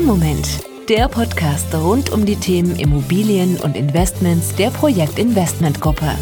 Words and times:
Im 0.00 0.06
Moment, 0.06 0.48
der 0.88 1.08
Podcast 1.08 1.74
rund 1.74 2.10
um 2.10 2.24
die 2.24 2.36
Themen 2.36 2.74
Immobilien 2.76 3.58
und 3.58 3.76
Investments 3.76 4.54
der 4.56 4.70
Projekt 4.70 5.18
Investment 5.18 5.78
Gruppe. 5.78 6.16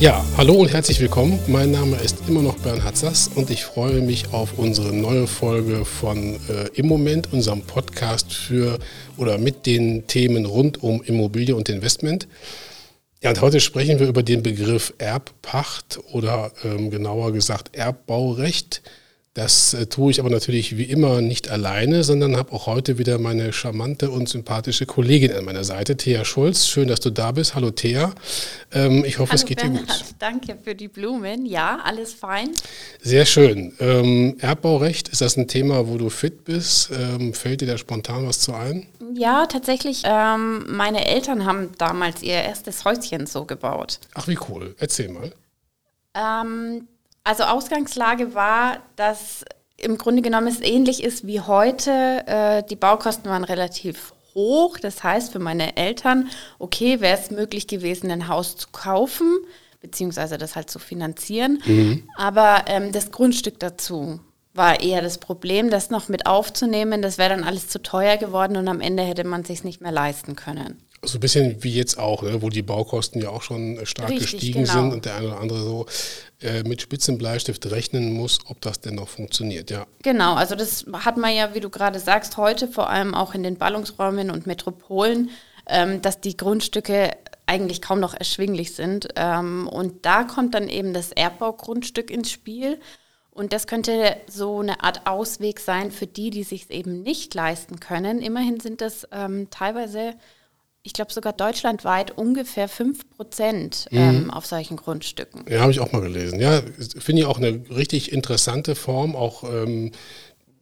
Ja, 0.00 0.24
hallo 0.38 0.54
und 0.54 0.72
herzlich 0.72 1.00
willkommen. 1.00 1.38
Mein 1.46 1.70
Name 1.70 1.98
ist 1.98 2.16
immer 2.28 2.40
noch 2.40 2.56
Bernhard 2.60 2.96
Sass 2.96 3.28
und 3.34 3.50
ich 3.50 3.62
freue 3.62 4.00
mich 4.00 4.32
auf 4.32 4.54
unsere 4.56 4.94
neue 4.94 5.26
Folge 5.26 5.84
von 5.84 6.36
äh, 6.48 6.68
Im 6.72 6.88
Moment, 6.88 7.30
unserem 7.30 7.60
Podcast 7.60 8.32
für 8.32 8.78
oder 9.18 9.36
mit 9.36 9.66
den 9.66 10.06
Themen 10.06 10.46
rund 10.46 10.82
um 10.82 11.02
Immobilie 11.02 11.54
und 11.54 11.68
Investment. 11.68 12.26
Ja, 13.22 13.30
und 13.30 13.40
heute 13.40 13.60
sprechen 13.60 14.00
wir 14.00 14.08
über 14.08 14.24
den 14.24 14.42
Begriff 14.42 14.94
Erbpacht 14.98 16.00
oder 16.10 16.50
ähm, 16.64 16.90
genauer 16.90 17.32
gesagt 17.32 17.72
Erbbaurecht. 17.72 18.82
Das 19.34 19.72
äh, 19.72 19.86
tue 19.86 20.10
ich 20.10 20.20
aber 20.20 20.28
natürlich 20.28 20.76
wie 20.76 20.84
immer 20.84 21.22
nicht 21.22 21.50
alleine, 21.50 22.04
sondern 22.04 22.36
habe 22.36 22.52
auch 22.52 22.66
heute 22.66 22.98
wieder 22.98 23.18
meine 23.18 23.54
charmante 23.54 24.10
und 24.10 24.28
sympathische 24.28 24.84
Kollegin 24.84 25.32
an 25.32 25.46
meiner 25.46 25.64
Seite, 25.64 25.96
Thea 25.96 26.26
Schulz. 26.26 26.66
Schön, 26.66 26.88
dass 26.88 27.00
du 27.00 27.08
da 27.08 27.32
bist. 27.32 27.54
Hallo 27.54 27.70
Thea. 27.70 28.12
Ähm, 28.72 29.06
ich 29.06 29.18
hoffe, 29.18 29.30
Hallo 29.32 29.40
es 29.40 29.46
geht 29.46 29.62
Bernhard. 29.62 29.88
dir 29.88 30.04
gut. 30.04 30.14
Danke 30.18 30.58
für 30.62 30.74
die 30.74 30.88
Blumen. 30.88 31.46
Ja, 31.46 31.80
alles 31.82 32.12
fein. 32.12 32.50
Sehr 33.00 33.24
schön. 33.24 33.74
Ähm, 33.80 34.36
Erbbaurecht, 34.38 35.08
ist 35.08 35.22
das 35.22 35.38
ein 35.38 35.48
Thema, 35.48 35.88
wo 35.88 35.96
du 35.96 36.10
fit 36.10 36.44
bist? 36.44 36.90
Ähm, 36.92 37.32
fällt 37.32 37.62
dir 37.62 37.68
da 37.68 37.78
spontan 37.78 38.28
was 38.28 38.40
zu 38.40 38.52
ein? 38.52 38.86
Ja, 39.14 39.46
tatsächlich. 39.46 40.02
Ähm, 40.04 40.66
meine 40.68 41.06
Eltern 41.06 41.46
haben 41.46 41.70
damals 41.78 42.22
ihr 42.22 42.34
erstes 42.34 42.84
Häuschen 42.84 43.26
so 43.26 43.46
gebaut. 43.46 43.98
Ach, 44.12 44.28
wie 44.28 44.38
cool. 44.50 44.74
Erzähl 44.78 45.08
mal. 45.08 45.32
Ähm, 46.14 46.86
also 47.24 47.44
Ausgangslage 47.44 48.34
war, 48.34 48.78
dass 48.96 49.44
im 49.76 49.98
Grunde 49.98 50.22
genommen 50.22 50.48
es 50.48 50.60
ähnlich 50.60 51.02
ist 51.02 51.26
wie 51.26 51.40
heute. 51.40 52.26
Äh, 52.26 52.62
die 52.64 52.76
Baukosten 52.76 53.30
waren 53.30 53.44
relativ 53.44 54.12
hoch. 54.34 54.78
Das 54.78 55.02
heißt 55.02 55.32
für 55.32 55.38
meine 55.38 55.76
Eltern, 55.76 56.28
okay, 56.58 57.00
wäre 57.00 57.18
es 57.18 57.30
möglich 57.30 57.66
gewesen, 57.66 58.10
ein 58.10 58.28
Haus 58.28 58.56
zu 58.56 58.68
kaufen, 58.70 59.38
beziehungsweise 59.80 60.38
das 60.38 60.56
halt 60.56 60.70
zu 60.70 60.78
finanzieren. 60.78 61.60
Aber 62.16 62.64
ähm, 62.66 62.92
das 62.92 63.10
Grundstück 63.10 63.58
dazu 63.58 64.20
war 64.54 64.80
eher 64.80 65.02
das 65.02 65.18
Problem, 65.18 65.70
das 65.70 65.90
noch 65.90 66.08
mit 66.08 66.26
aufzunehmen. 66.26 67.02
Das 67.02 67.18
wäre 67.18 67.30
dann 67.30 67.44
alles 67.44 67.68
zu 67.68 67.82
teuer 67.82 68.16
geworden 68.18 68.56
und 68.56 68.68
am 68.68 68.80
Ende 68.80 69.02
hätte 69.02 69.24
man 69.24 69.44
sich 69.44 69.64
nicht 69.64 69.80
mehr 69.80 69.92
leisten 69.92 70.36
können. 70.36 70.82
So 71.04 71.18
ein 71.18 71.20
bisschen 71.20 71.62
wie 71.64 71.74
jetzt 71.74 71.98
auch, 71.98 72.22
ne, 72.22 72.42
wo 72.42 72.48
die 72.48 72.62
Baukosten 72.62 73.20
ja 73.20 73.30
auch 73.30 73.42
schon 73.42 73.84
stark 73.84 74.10
Richtig, 74.10 74.32
gestiegen 74.32 74.64
genau. 74.64 74.72
sind 74.72 74.92
und 74.92 75.04
der 75.04 75.16
eine 75.16 75.28
oder 75.28 75.40
andere 75.40 75.60
so 75.60 75.86
äh, 76.40 76.62
mit 76.62 76.80
Spitzenbleistift 76.80 77.70
rechnen 77.70 78.12
muss, 78.12 78.38
ob 78.46 78.60
das 78.60 78.80
denn 78.80 78.94
noch 78.94 79.08
funktioniert. 79.08 79.70
Ja, 79.70 79.86
Genau, 80.02 80.34
also 80.34 80.54
das 80.54 80.86
hat 80.92 81.16
man 81.16 81.34
ja, 81.34 81.54
wie 81.54 81.60
du 81.60 81.70
gerade 81.70 81.98
sagst, 81.98 82.36
heute 82.36 82.68
vor 82.68 82.88
allem 82.88 83.14
auch 83.14 83.34
in 83.34 83.42
den 83.42 83.56
Ballungsräumen 83.56 84.30
und 84.30 84.46
Metropolen, 84.46 85.30
ähm, 85.66 86.02
dass 86.02 86.20
die 86.20 86.36
Grundstücke 86.36 87.10
eigentlich 87.46 87.82
kaum 87.82 88.00
noch 88.00 88.14
erschwinglich 88.14 88.74
sind. 88.74 89.08
Ähm, 89.16 89.68
und 89.68 90.06
da 90.06 90.24
kommt 90.24 90.54
dann 90.54 90.68
eben 90.68 90.94
das 90.94 91.12
Erbbaugrundstück 91.12 92.10
ins 92.10 92.30
Spiel. 92.30 92.78
Und 93.30 93.52
das 93.52 93.66
könnte 93.66 94.16
so 94.26 94.60
eine 94.60 94.82
Art 94.82 95.06
Ausweg 95.06 95.58
sein 95.58 95.90
für 95.90 96.06
die, 96.06 96.30
die 96.30 96.44
sich 96.44 96.70
eben 96.70 97.02
nicht 97.02 97.34
leisten 97.34 97.80
können. 97.80 98.20
Immerhin 98.20 98.60
sind 98.60 98.80
das 98.80 99.08
ähm, 99.10 99.48
teilweise, 99.50 100.14
ich 100.82 100.92
glaube 100.92 101.12
sogar 101.12 101.32
deutschlandweit, 101.32 102.10
ungefähr 102.16 102.68
5 102.68 103.10
Prozent 103.10 103.86
ähm, 103.92 104.30
auf 104.30 104.46
solchen 104.46 104.76
Grundstücken. 104.76 105.44
ja 105.48 105.60
habe 105.60 105.70
ich 105.70 105.80
auch 105.80 105.92
mal 105.92 106.02
gelesen. 106.02 106.40
Ja, 106.40 106.60
finde 106.98 107.22
ich 107.22 107.28
auch 107.28 107.38
eine 107.38 107.62
richtig 107.70 108.12
interessante 108.12 108.74
Form, 108.74 109.14
auch 109.14 109.44
ähm, 109.44 109.92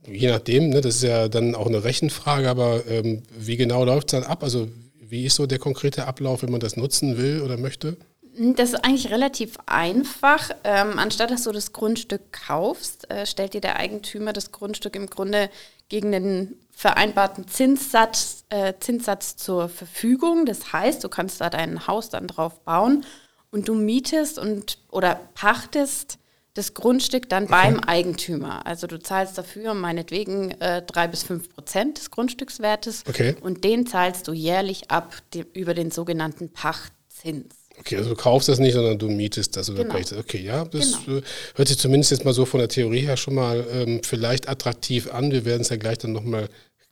je 0.06 0.28
nachdem, 0.28 0.70
ne, 0.70 0.80
das 0.80 0.96
ist 0.96 1.02
ja 1.02 1.28
dann 1.28 1.54
auch 1.54 1.66
eine 1.66 1.84
Rechenfrage, 1.84 2.48
aber 2.50 2.86
ähm, 2.86 3.22
wie 3.36 3.56
genau 3.56 3.84
läuft 3.84 4.12
es 4.12 4.20
dann 4.20 4.30
ab? 4.30 4.42
Also 4.42 4.68
wie 5.00 5.24
ist 5.24 5.36
so 5.36 5.46
der 5.46 5.58
konkrete 5.58 6.06
Ablauf, 6.06 6.42
wenn 6.42 6.50
man 6.50 6.60
das 6.60 6.76
nutzen 6.76 7.16
will 7.16 7.42
oder 7.42 7.56
möchte? 7.56 7.96
Das 8.36 8.72
ist 8.72 8.84
eigentlich 8.84 9.10
relativ 9.10 9.56
einfach. 9.66 10.50
Ähm, 10.64 10.98
anstatt 10.98 11.30
dass 11.30 11.44
du 11.44 11.52
das 11.52 11.72
Grundstück 11.72 12.32
kaufst, 12.32 13.10
äh, 13.10 13.26
stellt 13.26 13.54
dir 13.54 13.60
der 13.60 13.76
Eigentümer 13.76 14.32
das 14.32 14.52
Grundstück 14.52 14.94
im 14.96 15.08
Grunde 15.08 15.50
gegen 15.90 16.12
den 16.12 16.56
vereinbarten 16.70 17.46
Zinssatz, 17.46 18.44
äh, 18.48 18.72
Zinssatz 18.80 19.36
zur 19.36 19.68
Verfügung. 19.68 20.46
Das 20.46 20.72
heißt, 20.72 21.04
du 21.04 21.10
kannst 21.10 21.42
da 21.42 21.50
dein 21.50 21.86
Haus 21.86 22.08
dann 22.08 22.26
drauf 22.26 22.60
bauen 22.60 23.04
und 23.50 23.68
du 23.68 23.74
mietest 23.74 24.38
und 24.38 24.78
oder 24.88 25.20
pachtest 25.34 26.18
das 26.54 26.74
Grundstück 26.74 27.28
dann 27.28 27.46
beim 27.46 27.78
Eigentümer. 27.80 28.66
Also 28.66 28.86
du 28.86 28.98
zahlst 28.98 29.36
dafür 29.38 29.74
meinetwegen 29.74 30.50
äh, 30.60 30.82
drei 30.82 31.06
bis 31.06 31.22
fünf 31.22 31.48
Prozent 31.54 31.98
des 31.98 32.10
Grundstückswertes 32.10 33.04
Okay. 33.08 33.36
und 33.40 33.62
den 33.62 33.86
zahlst 33.86 34.26
du 34.26 34.32
jährlich 34.32 34.90
ab 34.90 35.14
die, 35.34 35.44
über 35.52 35.74
den 35.74 35.90
sogenannten 35.90 36.52
Pachtzins. 36.52 37.54
Okay, 37.80 37.96
also 37.96 38.10
du 38.10 38.16
kaufst 38.16 38.48
das 38.48 38.58
nicht, 38.58 38.74
sondern 38.74 38.98
du 38.98 39.08
mietest 39.08 39.56
das 39.56 39.68
oder 39.70 39.84
Genau. 39.84 39.98
das. 39.98 40.12
Okay, 40.12 40.40
ja, 40.42 40.64
das 40.64 40.92
äh, 41.08 41.22
hört 41.54 41.68
sich 41.68 41.78
zumindest 41.78 42.10
jetzt 42.12 42.24
mal 42.24 42.34
so 42.34 42.44
von 42.44 42.58
der 42.60 42.68
Theorie 42.68 43.00
her 43.00 43.16
schon 43.16 43.34
mal 43.34 43.66
ähm, 43.72 44.00
vielleicht 44.04 44.48
attraktiv 44.48 45.12
an. 45.12 45.32
Wir 45.32 45.44
werden 45.44 45.62
es 45.62 45.70
ja 45.70 45.76
gleich 45.76 45.98
dann 45.98 46.12
nochmal 46.12 46.48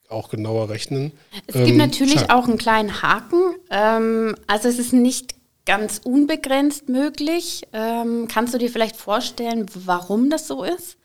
auch 0.09 0.31
genauer 0.31 0.71
rechnen. 0.71 1.12
Es 1.47 1.54
gibt 1.54 1.69
Ähm, 1.69 1.76
natürlich 1.76 2.15
schade. 2.21 2.34
auch 2.34 2.49
einen 2.49 2.56
kleinen 2.59 3.03
Haken. 3.03 3.41
Ähm, 3.71 4.34
also 4.47 4.69
es 4.69 4.78
ist 4.78 4.93
nicht 4.94 5.34
ganz 5.66 6.00
unbegrenzt 6.03 6.88
möglich. 6.88 7.62
Ähm, 7.75 8.26
kannst 8.26 8.55
du 8.55 8.59
dir 8.59 8.70
vielleicht 8.70 8.97
vorstellen, 8.97 9.66
warum 9.75 10.31
das 10.31 10.49
so 10.49 10.65
ist? 10.65 10.97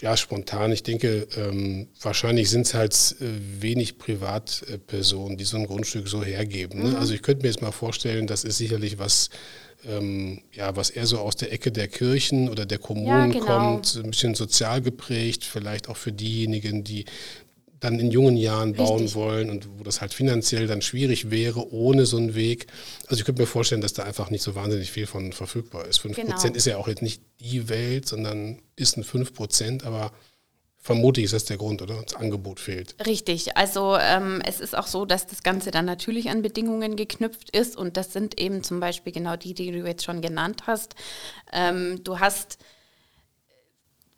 Ja, 0.00 0.16
spontan. 0.16 0.72
Ich 0.72 0.82
denke, 0.82 1.26
ähm, 1.36 1.88
wahrscheinlich 2.00 2.50
sind 2.50 2.66
es 2.66 2.74
halt 2.74 2.94
äh, 3.20 3.62
wenig 3.62 3.98
Privatpersonen, 3.98 5.36
die 5.36 5.44
so 5.44 5.56
ein 5.56 5.66
Grundstück 5.66 6.08
so 6.08 6.24
hergeben. 6.24 6.80
Mhm. 6.80 6.92
Ne? 6.92 6.98
Also 6.98 7.14
ich 7.14 7.22
könnte 7.22 7.42
mir 7.42 7.48
jetzt 7.48 7.62
mal 7.62 7.72
vorstellen, 7.72 8.26
das 8.26 8.44
ist 8.44 8.58
sicherlich 8.58 8.98
was, 8.98 9.30
ähm, 9.86 10.42
ja, 10.52 10.74
was 10.76 10.90
eher 10.90 11.06
so 11.06 11.18
aus 11.18 11.36
der 11.36 11.52
Ecke 11.52 11.72
der 11.72 11.88
Kirchen 11.88 12.48
oder 12.48 12.66
der 12.66 12.78
Kommunen 12.78 13.32
genau. 13.32 13.44
kommt, 13.44 13.96
ein 13.96 14.10
bisschen 14.10 14.34
sozial 14.34 14.80
geprägt, 14.80 15.44
vielleicht 15.44 15.88
auch 15.88 15.96
für 15.96 16.12
diejenigen, 16.12 16.84
die 16.84 17.04
dann 17.80 17.98
in 17.98 18.10
jungen 18.10 18.36
Jahren 18.36 18.74
bauen 18.74 19.00
Richtig. 19.02 19.14
wollen 19.14 19.50
und 19.50 19.66
wo 19.78 19.82
das 19.82 20.00
halt 20.00 20.12
finanziell 20.14 20.66
dann 20.66 20.82
schwierig 20.82 21.30
wäre 21.30 21.72
ohne 21.72 22.04
so 22.06 22.18
einen 22.18 22.34
Weg. 22.34 22.66
Also 23.08 23.20
ich 23.20 23.24
könnte 23.24 23.40
mir 23.42 23.46
vorstellen, 23.46 23.80
dass 23.80 23.94
da 23.94 24.04
einfach 24.04 24.30
nicht 24.30 24.42
so 24.42 24.54
wahnsinnig 24.54 24.90
viel 24.92 25.06
von 25.06 25.32
verfügbar 25.32 25.86
ist. 25.86 26.00
5% 26.00 26.14
Genau. 26.14 26.36
ist 26.54 26.66
ja 26.66 26.76
auch 26.76 26.88
jetzt 26.88 27.02
nicht 27.02 27.22
die 27.40 27.68
Welt, 27.68 28.06
sondern 28.06 28.60
ist 28.76 28.96
ein 28.98 29.04
5%, 29.04 29.84
aber 29.84 30.12
vermutlich 30.82 31.24
ist 31.26 31.34
das 31.34 31.44
der 31.44 31.56
Grund, 31.56 31.82
oder? 31.82 32.02
Das 32.02 32.14
Angebot 32.14 32.60
fehlt. 32.60 32.94
Richtig, 33.06 33.56
also 33.56 33.96
ähm, 33.98 34.42
es 34.46 34.60
ist 34.60 34.76
auch 34.76 34.86
so, 34.86 35.04
dass 35.04 35.26
das 35.26 35.42
Ganze 35.42 35.70
dann 35.70 35.84
natürlich 35.84 36.30
an 36.30 36.42
Bedingungen 36.42 36.96
geknüpft 36.96 37.54
ist 37.56 37.76
und 37.76 37.96
das 37.96 38.12
sind 38.12 38.40
eben 38.40 38.62
zum 38.62 38.80
Beispiel 38.80 39.12
genau 39.12 39.36
die, 39.36 39.54
die 39.54 39.70
du 39.72 39.86
jetzt 39.86 40.04
schon 40.04 40.20
genannt 40.22 40.62
hast. 40.66 40.94
Ähm, 41.52 42.02
du 42.04 42.18
hast 42.18 42.58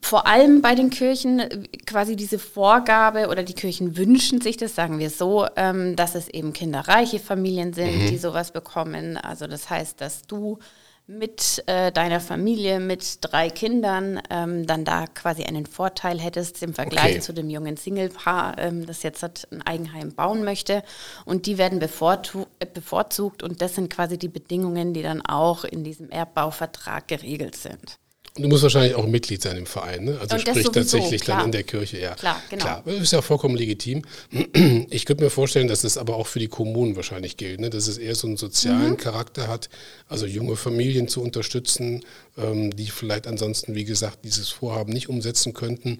vor 0.03 0.27
allem 0.27 0.61
bei 0.61 0.75
den 0.75 0.91
Kirchen 0.91 1.39
äh, 1.39 1.63
quasi 1.87 2.17
diese 2.17 2.39
Vorgabe 2.39 3.29
oder 3.29 3.43
die 3.43 3.55
Kirchen 3.55 3.97
wünschen 3.97 4.41
sich 4.41 4.57
das, 4.57 4.75
sagen 4.75 4.99
wir 4.99 5.11
so, 5.11 5.47
ähm, 5.57 5.97
dass 5.97 6.15
es 6.15 6.29
eben 6.29 6.53
kinderreiche 6.53 7.19
Familien 7.19 7.73
sind, 7.73 8.11
die 8.11 8.19
sowas 8.19 8.53
bekommen. 8.53 9.17
Also 9.17 9.47
das 9.47 9.71
heißt, 9.71 10.01
dass 10.01 10.23
du 10.23 10.59
mit 11.07 11.63
äh, 11.67 11.91
deiner 11.93 12.21
Familie, 12.21 12.79
mit 12.79 13.19
drei 13.23 13.51
Kindern, 13.51 14.21
ähm, 14.31 14.67
dann 14.67 14.85
da 14.85 15.07
quasi 15.07 15.45
einen 15.45 15.67
Vorteil 15.67 16.21
hättest 16.21 16.63
im 16.63 16.75
Vergleich 16.75 17.13
Okay. 17.13 17.21
zu 17.21 17.33
dem 17.33 17.51
jungen 17.51 17.77
Singlepaar, 17.77 18.59
ähm, 18.59 18.87
das 18.87 19.03
jetzt 19.03 19.23
hat 19.23 19.49
ein 19.51 19.63
Eigenheim 19.63 20.15
bauen 20.15 20.45
möchte. 20.45 20.83
Und 21.25 21.47
die 21.47 21.59
werden 21.59 21.81
äh, 21.81 22.67
bevorzugt 22.67 23.43
und 23.43 23.61
das 23.63 23.75
sind 23.75 23.91
quasi 23.91 24.17
die 24.17 24.29
Bedingungen, 24.29 24.95
die 24.95 25.03
dann 25.03 25.23
auch 25.23 25.65
in 25.65 25.85
diesem 25.85 26.09
Erbbauvertrag 26.11 27.09
geregelt 27.09 27.57
sind. 27.57 27.99
Und 28.35 28.45
du 28.45 28.49
musst 28.49 28.63
wahrscheinlich 28.63 28.95
auch 28.95 29.07
Mitglied 29.07 29.43
sein 29.43 29.59
im 29.59 29.67
Verein, 29.67 30.05
ne? 30.05 30.19
Also 30.19 30.35
Und 30.35 30.41
sprich 30.41 30.55
sowieso, 30.65 30.71
tatsächlich 30.71 31.21
klar. 31.21 31.39
dann 31.39 31.47
in 31.47 31.53
der 31.53 31.65
Kirche, 31.65 31.99
ja. 32.01 32.15
Klar, 32.15 32.41
genau. 32.49 32.65
Klar, 32.65 32.83
das 32.87 32.95
ist 33.03 33.13
ja 33.13 33.21
vollkommen 33.21 33.57
legitim. 33.57 34.03
Ich 34.91 35.05
könnte 35.05 35.25
mir 35.25 35.31
vorstellen, 35.31 35.69
dass 35.69 35.83
das 35.83 35.99
aber 35.99 36.17
auch 36.17 36.27
für 36.27 36.39
die 36.39 36.49
Kommunen 36.49 36.97
wahrscheinlich 36.97 37.37
gilt, 37.37 37.61
ne? 37.61 37.69
dass 37.69 37.89
es 37.89 37.99
eher 37.99 38.15
so 38.15 38.27
einen 38.27 38.37
sozialen 38.39 38.93
Mhm. 38.93 38.97
Charakter 38.97 39.49
hat, 39.49 39.69
also 40.09 40.25
junge 40.27 40.57
Familien 40.57 41.09
zu 41.09 41.21
unterstützen, 41.23 42.05
ähm, 42.39 42.75
die 42.75 42.87
vielleicht 42.87 43.27
ansonsten, 43.27 43.75
wie 43.75 43.85
gesagt, 43.85 44.21
dieses 44.25 44.49
Vorhaben 44.49 44.93
nicht 44.93 45.09
umsetzen 45.11 45.53
könnten. 45.53 45.99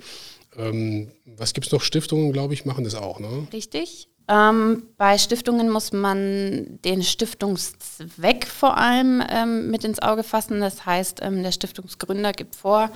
Ähm, 0.57 1.11
was 1.25 1.53
gibt 1.55 1.67
es 1.67 1.73
noch? 1.73 1.83
Stiftungen, 1.83 2.33
glaube 2.33 2.55
ich, 2.55 2.65
machen 2.65 2.85
das 2.85 2.95
auch, 2.95 3.19
ne? 3.21 3.47
Richtig. 3.53 4.09
Ähm, 4.29 4.85
bei 4.97 5.19
Stiftungen 5.19 5.69
muss 5.69 5.93
man 5.93 6.79
den 6.85 7.03
Stiftungszweck 7.03 8.47
vor 8.47 8.77
allem 8.77 9.23
ähm, 9.29 9.71
mit 9.71 9.85
ins 9.85 10.01
Auge 10.01 10.23
fassen. 10.23 10.61
Das 10.61 10.87
heißt, 10.87 11.21
ähm, 11.23 11.43
der 11.43 11.53
Stiftungsgründer 11.53 12.33
gibt 12.33 12.55
vor, 12.55 12.91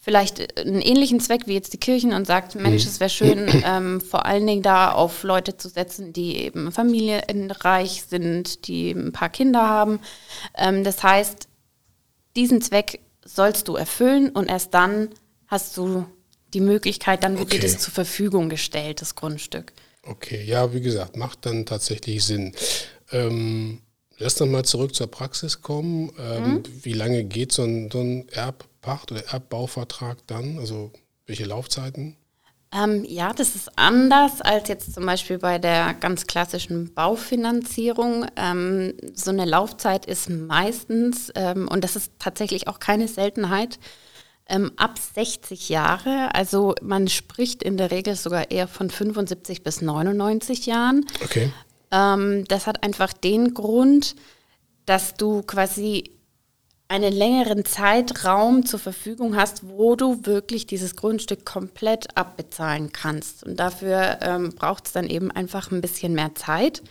vielleicht 0.00 0.58
einen 0.58 0.80
ähnlichen 0.80 1.20
Zweck 1.20 1.46
wie 1.46 1.54
jetzt 1.54 1.72
die 1.72 1.78
Kirchen 1.78 2.12
und 2.12 2.26
sagt, 2.26 2.54
Mensch, 2.54 2.84
es 2.84 3.00
wäre 3.00 3.10
schön, 3.10 3.48
ähm, 3.64 4.00
vor 4.00 4.26
allen 4.26 4.46
Dingen 4.46 4.62
da 4.62 4.92
auf 4.92 5.22
Leute 5.22 5.56
zu 5.56 5.68
setzen, 5.68 6.12
die 6.12 6.36
eben 6.36 6.70
familienreich 6.70 8.04
sind, 8.08 8.68
die 8.68 8.92
ein 8.92 9.12
paar 9.12 9.28
Kinder 9.28 9.68
haben. 9.68 10.00
Ähm, 10.56 10.84
das 10.84 11.02
heißt, 11.02 11.48
diesen 12.36 12.62
Zweck 12.62 13.00
sollst 13.24 13.68
du 13.68 13.76
erfüllen 13.76 14.30
und 14.30 14.48
erst 14.48 14.72
dann 14.72 15.10
hast 15.46 15.76
du 15.76 16.06
die 16.54 16.60
Möglichkeit, 16.60 17.24
dann 17.24 17.38
wird 17.38 17.48
okay. 17.48 17.58
dir 17.58 17.68
das 17.68 17.78
zur 17.78 17.92
Verfügung 17.92 18.48
gestellt, 18.48 19.02
das 19.02 19.14
Grundstück. 19.14 19.72
Okay, 20.08 20.42
ja, 20.44 20.72
wie 20.72 20.80
gesagt, 20.80 21.16
macht 21.16 21.44
dann 21.44 21.66
tatsächlich 21.66 22.24
Sinn. 22.24 22.54
Ähm, 23.12 23.82
lass 24.16 24.40
noch 24.40 24.46
mal 24.46 24.64
zurück 24.64 24.94
zur 24.94 25.06
Praxis 25.08 25.60
kommen. 25.60 26.10
Ähm, 26.18 26.54
mhm. 26.54 26.62
Wie 26.82 26.94
lange 26.94 27.24
geht 27.24 27.52
so 27.52 27.62
ein, 27.62 27.90
so 27.90 28.00
ein 28.00 28.26
Erbpacht- 28.28 29.12
oder 29.12 29.24
Erbbauvertrag 29.26 30.18
dann? 30.26 30.58
Also 30.58 30.92
welche 31.26 31.44
Laufzeiten? 31.44 32.16
Ähm, 32.72 33.04
ja, 33.06 33.32
das 33.32 33.54
ist 33.54 33.70
anders 33.76 34.42
als 34.42 34.68
jetzt 34.68 34.92
zum 34.92 35.06
Beispiel 35.06 35.38
bei 35.38 35.58
der 35.58 35.94
ganz 35.94 36.26
klassischen 36.26 36.92
Baufinanzierung. 36.92 38.26
Ähm, 38.36 38.94
so 39.14 39.30
eine 39.30 39.46
Laufzeit 39.46 40.04
ist 40.04 40.28
meistens, 40.28 41.32
ähm, 41.34 41.66
und 41.68 41.82
das 41.82 41.96
ist 41.96 42.12
tatsächlich 42.18 42.68
auch 42.68 42.78
keine 42.78 43.08
Seltenheit, 43.08 43.78
ähm, 44.48 44.72
ab 44.76 44.98
60 44.98 45.68
Jahre. 45.68 46.34
Also 46.34 46.74
man 46.82 47.08
spricht 47.08 47.62
in 47.62 47.76
der 47.76 47.90
Regel 47.90 48.16
sogar 48.16 48.50
eher 48.50 48.68
von 48.68 48.90
75 48.90 49.62
bis 49.62 49.82
99 49.82 50.66
Jahren. 50.66 51.04
Okay. 51.22 51.52
Ähm, 51.90 52.44
das 52.48 52.66
hat 52.66 52.82
einfach 52.82 53.12
den 53.12 53.54
Grund, 53.54 54.14
dass 54.86 55.14
du 55.14 55.42
quasi 55.42 56.18
einen 56.88 57.12
längeren 57.12 57.66
Zeitraum 57.66 58.64
zur 58.64 58.78
Verfügung 58.78 59.36
hast, 59.36 59.68
wo 59.68 59.94
du 59.94 60.24
wirklich 60.24 60.66
dieses 60.66 60.96
Grundstück 60.96 61.44
komplett 61.44 62.16
abbezahlen 62.16 62.92
kannst. 62.92 63.44
Und 63.44 63.60
dafür 63.60 64.18
ähm, 64.22 64.54
braucht 64.54 64.86
es 64.86 64.92
dann 64.92 65.06
eben 65.06 65.30
einfach 65.30 65.70
ein 65.70 65.82
bisschen 65.82 66.14
mehr 66.14 66.34
Zeit. 66.34 66.82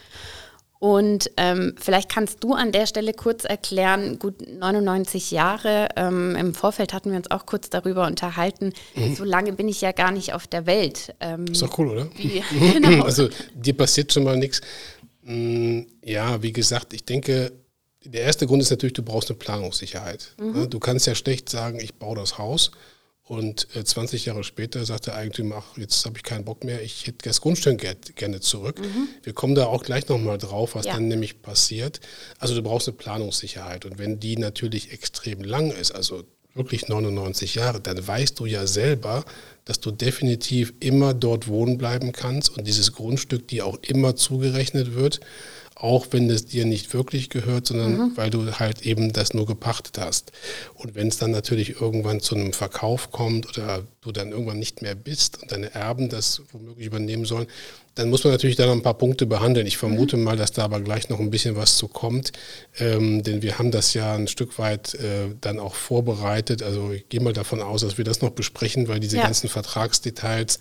Und 0.80 1.32
ähm, 1.38 1.76
vielleicht 1.80 2.10
kannst 2.10 2.44
du 2.44 2.54
an 2.54 2.72
der 2.72 2.86
Stelle 2.86 3.14
kurz 3.14 3.46
erklären, 3.46 4.20
gut 4.20 4.48
99 4.48 5.32
Jahre, 5.32 5.90
ähm, 5.96 6.36
im 6.36 6.54
Vorfeld 6.54 6.94
hatten 6.94 7.10
wir 7.10 7.18
uns 7.18 7.32
auch 7.32 7.46
kurz 7.46 7.70
darüber 7.70 8.06
unterhalten, 8.06 8.74
mhm. 8.96 9.16
so 9.16 9.24
lange 9.24 9.54
bin 9.54 9.68
ich 9.68 9.82
ja 9.82 9.92
gar 9.92 10.12
nicht 10.12 10.34
auf 10.34 10.46
der 10.48 10.66
Welt. 10.66 11.16
Ähm, 11.20 11.46
ist 11.46 11.62
doch 11.62 11.78
cool, 11.80 11.90
oder? 11.90 12.10
Wie, 12.16 12.44
genau. 12.74 13.04
Also 13.04 13.30
dir 13.56 13.76
passiert 13.76 14.14
schon 14.14 14.24
mal 14.24 14.38
nichts. 14.38 14.62
Mm, 15.24 15.82
ja, 16.04 16.42
wie 16.44 16.54
gesagt, 16.54 16.94
ich 16.94 17.06
denke, 17.06 17.52
der 18.04 18.22
erste 18.22 18.46
Grund 18.48 18.62
ist 18.62 18.70
natürlich, 18.70 18.94
du 18.94 19.04
brauchst 19.04 19.30
eine 19.30 19.38
Planungssicherheit. 19.38 20.36
Mhm. 20.40 20.70
Du 20.70 20.80
kannst 20.80 21.08
ja 21.08 21.16
schlecht 21.16 21.50
sagen, 21.50 21.80
ich 21.80 21.96
baue 21.96 22.16
das 22.16 22.38
Haus 22.38 22.72
und 23.28 23.68
20 23.84 24.26
äh, 24.26 24.30
Jahre 24.30 24.44
später 24.44 24.86
sagt 24.86 25.08
der 25.08 25.16
Eigentümer, 25.16 25.58
ach, 25.58 25.78
jetzt 25.78 26.06
habe 26.06 26.18
ich 26.18 26.24
keinen 26.24 26.46
Bock 26.46 26.64
mehr, 26.64 26.82
ich 26.82 27.08
hätte 27.08 27.28
das 27.28 27.42
Grundstück 27.42 27.86
gerne 28.16 28.40
zurück. 28.40 28.80
Mhm. 28.80 29.10
Wir 29.24 29.34
kommen 29.34 29.54
da 29.54 29.66
auch 29.66 29.84
gleich 29.84 30.08
nochmal 30.08 30.38
drauf, 30.38 30.76
was 30.76 30.86
ja. 30.86 30.94
dann 30.94 31.10
nämlich 31.10 31.42
passiert. 31.42 32.00
Also 32.40 32.56
du 32.56 32.62
brauchst 32.62 32.88
eine 32.88 32.96
Planungssicherheit 32.96 33.86
und 33.86 33.98
wenn 33.98 34.20
die 34.20 34.38
natürlich 34.38 34.94
extrem 34.94 35.44
lang 35.44 35.72
ist, 35.72 35.92
also 35.92 36.24
wirklich 36.54 36.88
99 36.88 37.56
Jahre, 37.56 37.82
dann 37.82 38.06
weißt 38.06 38.40
du 38.40 38.46
ja 38.46 38.66
selber, 38.66 39.26
dass 39.66 39.80
du 39.80 39.92
definitiv 39.92 40.74
immer 40.80 41.14
dort 41.14 41.48
wohnen 41.48 41.78
bleiben 41.78 42.14
kannst 42.14 42.58
und 42.58 42.66
dieses 42.66 42.94
Grundstück 42.94 43.48
dir 43.48 43.66
auch 43.66 43.78
immer 43.82 44.16
zugerechnet 44.16 44.96
wird 44.96 45.20
auch 45.80 46.08
wenn 46.12 46.30
es 46.30 46.46
dir 46.46 46.66
nicht 46.66 46.94
wirklich 46.94 47.30
gehört, 47.30 47.68
sondern 47.68 47.98
mhm. 47.98 48.12
weil 48.16 48.30
du 48.30 48.52
halt 48.54 48.82
eben 48.82 49.14
das 49.14 49.34
nur 49.34 49.46
gepachtet 49.46 50.00
hast. 50.00 50.32
Und 50.74 50.96
wenn 50.96 51.08
es 51.08 51.18
dann 51.18 51.32
natürlich 51.32 51.80
irgendwann 51.80 52.20
zu 52.20 52.36
einem 52.36 52.54
Verkauf 52.54 53.12
kommt 53.12 53.48
oder 53.48 53.84
du 54.02 54.12
dann 54.12 54.32
irgendwann 54.32 54.58
nicht 54.58 54.82
mehr 54.82 54.96
bist 54.96 55.42
und 55.42 55.52
deine 55.52 55.74
Erben 55.76 56.10
das 56.10 56.42
womöglich 56.52 56.88
übernehmen 56.88 57.26
sollen, 57.26 57.48
dann 57.94 58.10
muss 58.10 58.24
man 58.24 58.34
natürlich 58.34 58.56
da 58.56 58.66
noch 58.66 58.74
ein 58.74 58.82
paar 58.82 58.98
Punkte 58.98 59.26
behandeln. 59.26 59.68
Ich 59.68 59.78
vermute 59.78 60.18
mhm. 60.18 60.24
mal, 60.24 60.38
dass 60.38 60.52
da 60.52 60.64
aber 60.64 60.82
gleich 60.82 61.10
noch 61.10 61.20
ein 61.20 61.30
bisschen 61.30 61.56
was 61.56 61.78
zu 61.78 61.88
kommt, 61.88 62.32
ähm, 62.80 63.22
denn 63.22 63.44
wir 63.44 63.60
haben 63.60 63.70
das 63.70 63.94
ja 63.94 64.16
ein 64.16 64.28
Stück 64.28 64.58
weit 64.58 64.96
äh, 64.96 65.30
dann 65.42 65.60
auch 65.60 65.76
vorbereitet. 65.76 66.64
Also 66.64 66.92
ich 66.92 67.08
gehe 67.10 67.22
mal 67.22 67.34
davon 67.34 67.62
aus, 67.62 67.82
dass 67.82 68.00
wir 68.00 68.06
das 68.06 68.22
noch 68.22 68.32
besprechen, 68.32 68.88
weil 68.88 69.00
diese 69.00 69.18
ja. 69.18 69.24
ganzen 69.24 69.48
Vertragsdetails 69.48 70.60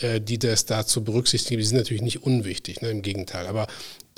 äh, 0.00 0.20
die 0.20 0.38
das 0.38 0.64
da 0.64 0.86
zu 0.86 1.02
berücksichtigen, 1.02 1.58
die 1.58 1.66
sind 1.66 1.76
natürlich 1.76 2.02
nicht 2.02 2.22
unwichtig, 2.22 2.80
ne, 2.82 2.90
im 2.90 3.02
Gegenteil. 3.02 3.46
Aber 3.46 3.66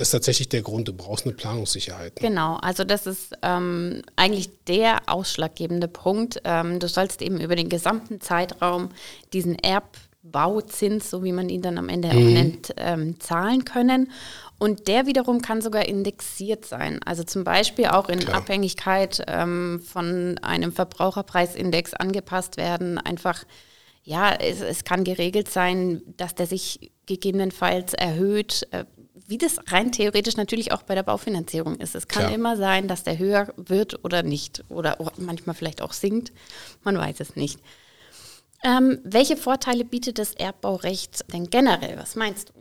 das 0.00 0.08
ist 0.08 0.12
tatsächlich 0.12 0.48
der 0.48 0.62
Grund, 0.62 0.88
du 0.88 0.94
brauchst 0.94 1.26
eine 1.26 1.34
Planungssicherheit. 1.34 2.22
Ne? 2.22 2.28
Genau, 2.28 2.56
also 2.56 2.84
das 2.84 3.06
ist 3.06 3.34
ähm, 3.42 4.00
eigentlich 4.16 4.48
der 4.64 5.02
ausschlaggebende 5.06 5.88
Punkt. 5.88 6.40
Ähm, 6.44 6.78
du 6.78 6.88
sollst 6.88 7.20
eben 7.20 7.38
über 7.38 7.54
den 7.54 7.68
gesamten 7.68 8.18
Zeitraum 8.22 8.88
diesen 9.34 9.58
Erbbauzins, 9.58 11.10
so 11.10 11.22
wie 11.22 11.32
man 11.32 11.50
ihn 11.50 11.60
dann 11.60 11.76
am 11.76 11.90
Ende 11.90 12.08
mhm. 12.08 12.14
auch 12.14 12.32
nennt, 12.32 12.74
ähm, 12.78 13.20
zahlen 13.20 13.66
können. 13.66 14.10
Und 14.58 14.88
der 14.88 15.04
wiederum 15.04 15.42
kann 15.42 15.60
sogar 15.60 15.86
indexiert 15.86 16.64
sein. 16.64 17.00
Also 17.04 17.22
zum 17.22 17.44
Beispiel 17.44 17.88
auch 17.88 18.08
in 18.08 18.20
Klar. 18.20 18.38
Abhängigkeit 18.38 19.22
ähm, 19.26 19.82
von 19.84 20.38
einem 20.38 20.72
Verbraucherpreisindex 20.72 21.92
angepasst 21.92 22.56
werden. 22.56 22.96
Einfach 22.96 23.44
ja, 24.02 24.32
es, 24.32 24.62
es, 24.62 24.84
kann 24.84 25.04
geregelt 25.04 25.50
sein, 25.50 26.00
dass 26.16 26.34
der 26.34 26.46
sich 26.46 26.90
gegebenenfalls 27.04 27.92
erhöht, 27.92 28.66
äh, 28.70 28.86
wie 29.26 29.38
das 29.38 29.58
rein 29.68 29.92
theoretisch 29.92 30.36
natürlich 30.36 30.72
auch 30.72 30.82
bei 30.82 30.94
der 30.94 31.02
Baufinanzierung 31.02 31.76
ist. 31.76 31.94
Es 31.94 32.08
kann 32.08 32.24
Klar. 32.24 32.34
immer 32.34 32.56
sein, 32.56 32.88
dass 32.88 33.04
der 33.04 33.18
höher 33.18 33.52
wird 33.56 34.04
oder 34.04 34.22
nicht 34.22 34.64
oder 34.68 34.98
manchmal 35.16 35.54
vielleicht 35.54 35.82
auch 35.82 35.92
sinkt. 35.92 36.32
Man 36.82 36.98
weiß 36.98 37.20
es 37.20 37.36
nicht. 37.36 37.58
Ähm, 38.62 38.98
welche 39.04 39.36
Vorteile 39.36 39.84
bietet 39.84 40.18
das 40.18 40.34
Erbbaurecht 40.34 41.24
denn 41.32 41.48
generell? 41.48 41.96
Was 41.96 42.14
meinst 42.14 42.50
du? 42.50 42.60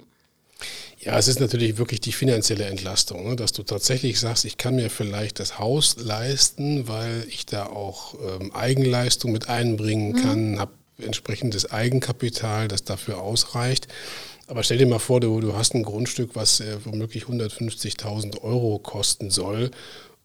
Ja, 1.00 1.18
es 1.18 1.30
ist 1.30 1.40
natürlich 1.40 1.78
wirklich 1.78 2.02
die 2.02 2.12
finanzielle 2.12 2.66
Entlastung, 2.66 3.30
ne? 3.30 3.36
dass 3.38 3.54
du 3.54 3.64
tatsächlich 3.64 4.20
sagst, 4.20 4.44
ich 4.44 4.58
kann 4.58 4.76
mir 4.76 4.90
vielleicht 4.90 5.40
das 5.40 5.58
Haus 5.58 5.96
leisten, 5.98 6.90
weil 6.90 7.26
ich 7.30 7.46
da 7.46 7.68
auch 7.68 8.16
ähm, 8.16 8.54
Eigenleistung 8.54 9.32
mit 9.32 9.48
einbringen 9.48 10.12
mhm. 10.12 10.22
kann, 10.22 10.52
mhm. 10.52 10.60
habe 10.60 10.74
entsprechendes 10.98 11.72
Eigenkapital, 11.72 12.68
das 12.68 12.84
dafür 12.84 13.22
ausreicht. 13.22 13.88
Aber 14.50 14.64
stell 14.64 14.80
dir 14.80 14.88
mal 14.88 14.98
vor, 14.98 15.20
du, 15.20 15.40
du 15.42 15.56
hast 15.56 15.76
ein 15.76 15.84
Grundstück, 15.84 16.32
was 16.34 16.60
äh, 16.60 16.78
womöglich 16.84 17.26
150.000 17.26 18.42
Euro 18.42 18.80
kosten 18.80 19.30
soll. 19.30 19.70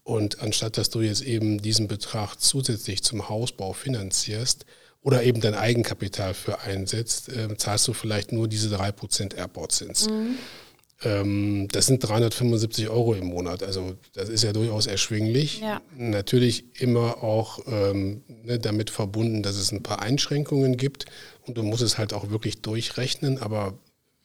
Und 0.03 0.41
anstatt 0.41 0.77
dass 0.77 0.89
du 0.89 1.01
jetzt 1.01 1.21
eben 1.21 1.61
diesen 1.61 1.87
Betrag 1.87 2.35
zusätzlich 2.37 3.03
zum 3.03 3.29
Hausbau 3.29 3.73
finanzierst 3.73 4.65
oder 5.03 5.21
eben 5.23 5.41
dein 5.41 5.53
Eigenkapital 5.53 6.33
für 6.33 6.61
einsetzt, 6.61 7.29
äh, 7.29 7.55
zahlst 7.55 7.87
du 7.87 7.93
vielleicht 7.93 8.31
nur 8.31 8.47
diese 8.47 8.75
3% 8.75 9.35
Airport-Zins. 9.35 10.09
Mhm. 10.09 10.37
Ähm, 11.03 11.67
das 11.71 11.85
sind 11.85 11.99
375 11.99 12.89
Euro 12.89 13.13
im 13.13 13.27
Monat. 13.27 13.61
Also 13.61 13.95
das 14.13 14.29
ist 14.29 14.43
ja 14.43 14.53
durchaus 14.53 14.87
erschwinglich. 14.87 15.59
Ja. 15.59 15.81
Natürlich 15.95 16.81
immer 16.81 17.23
auch 17.23 17.59
ähm, 17.67 18.23
ne, 18.43 18.57
damit 18.57 18.89
verbunden, 18.89 19.43
dass 19.43 19.55
es 19.55 19.71
ein 19.71 19.83
paar 19.83 20.01
Einschränkungen 20.01 20.77
gibt 20.77 21.05
und 21.45 21.57
du 21.57 21.63
musst 21.63 21.83
es 21.83 21.99
halt 21.99 22.13
auch 22.13 22.31
wirklich 22.31 22.61
durchrechnen. 22.61 23.39
Aber 23.39 23.77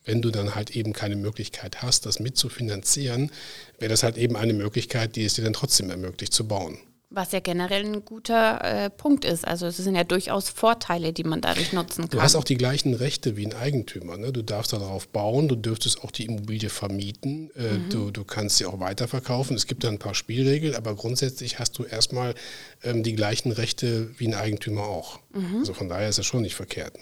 wenn 0.04 0.22
du 0.22 0.30
dann 0.30 0.54
halt 0.54 0.70
eben 0.76 0.92
keine 0.92 1.16
Möglichkeit 1.16 1.82
hast, 1.82 2.06
das 2.06 2.20
mitzufinanzieren, 2.20 3.30
wäre 3.78 3.90
das 3.90 4.02
halt 4.02 4.16
eben 4.16 4.36
eine 4.36 4.52
Möglichkeit, 4.52 5.16
die 5.16 5.24
es 5.24 5.34
dir 5.34 5.44
dann 5.44 5.52
trotzdem 5.52 5.90
ermöglicht 5.90 6.32
zu 6.32 6.46
bauen. 6.46 6.78
Was 7.12 7.32
ja 7.32 7.40
generell 7.40 7.84
ein 7.84 8.04
guter 8.04 8.62
äh, 8.62 8.88
Punkt 8.88 9.24
ist. 9.24 9.44
Also 9.44 9.66
es 9.66 9.78
sind 9.78 9.96
ja 9.96 10.04
durchaus 10.04 10.48
Vorteile, 10.48 11.12
die 11.12 11.24
man 11.24 11.40
dadurch 11.40 11.72
nutzen 11.72 12.02
kann. 12.02 12.10
Du 12.10 12.22
hast 12.22 12.36
auch 12.36 12.44
die 12.44 12.56
gleichen 12.56 12.94
Rechte 12.94 13.36
wie 13.36 13.46
ein 13.46 13.52
Eigentümer. 13.52 14.16
Ne? 14.16 14.32
Du 14.32 14.42
darfst 14.42 14.72
darauf 14.72 15.08
bauen, 15.08 15.48
du 15.48 15.56
dürftest 15.56 16.04
auch 16.04 16.12
die 16.12 16.26
Immobilie 16.26 16.68
vermieten, 16.68 17.50
äh, 17.56 17.78
mhm. 17.78 17.90
du, 17.90 18.10
du 18.12 18.22
kannst 18.22 18.58
sie 18.58 18.66
auch 18.66 18.78
weiterverkaufen. 18.78 19.56
Es 19.56 19.66
gibt 19.66 19.82
da 19.82 19.88
ein 19.88 19.98
paar 19.98 20.14
Spielregeln, 20.14 20.76
aber 20.76 20.94
grundsätzlich 20.94 21.58
hast 21.58 21.76
du 21.78 21.82
erstmal 21.82 22.36
ähm, 22.84 23.02
die 23.02 23.16
gleichen 23.16 23.50
Rechte 23.50 24.16
wie 24.16 24.28
ein 24.28 24.34
Eigentümer 24.34 24.84
auch. 24.84 25.18
Mhm. 25.34 25.58
Also 25.58 25.74
von 25.74 25.88
daher 25.88 26.08
ist 26.08 26.20
das 26.20 26.26
schon 26.26 26.42
nicht 26.42 26.54
verkehrt. 26.54 26.96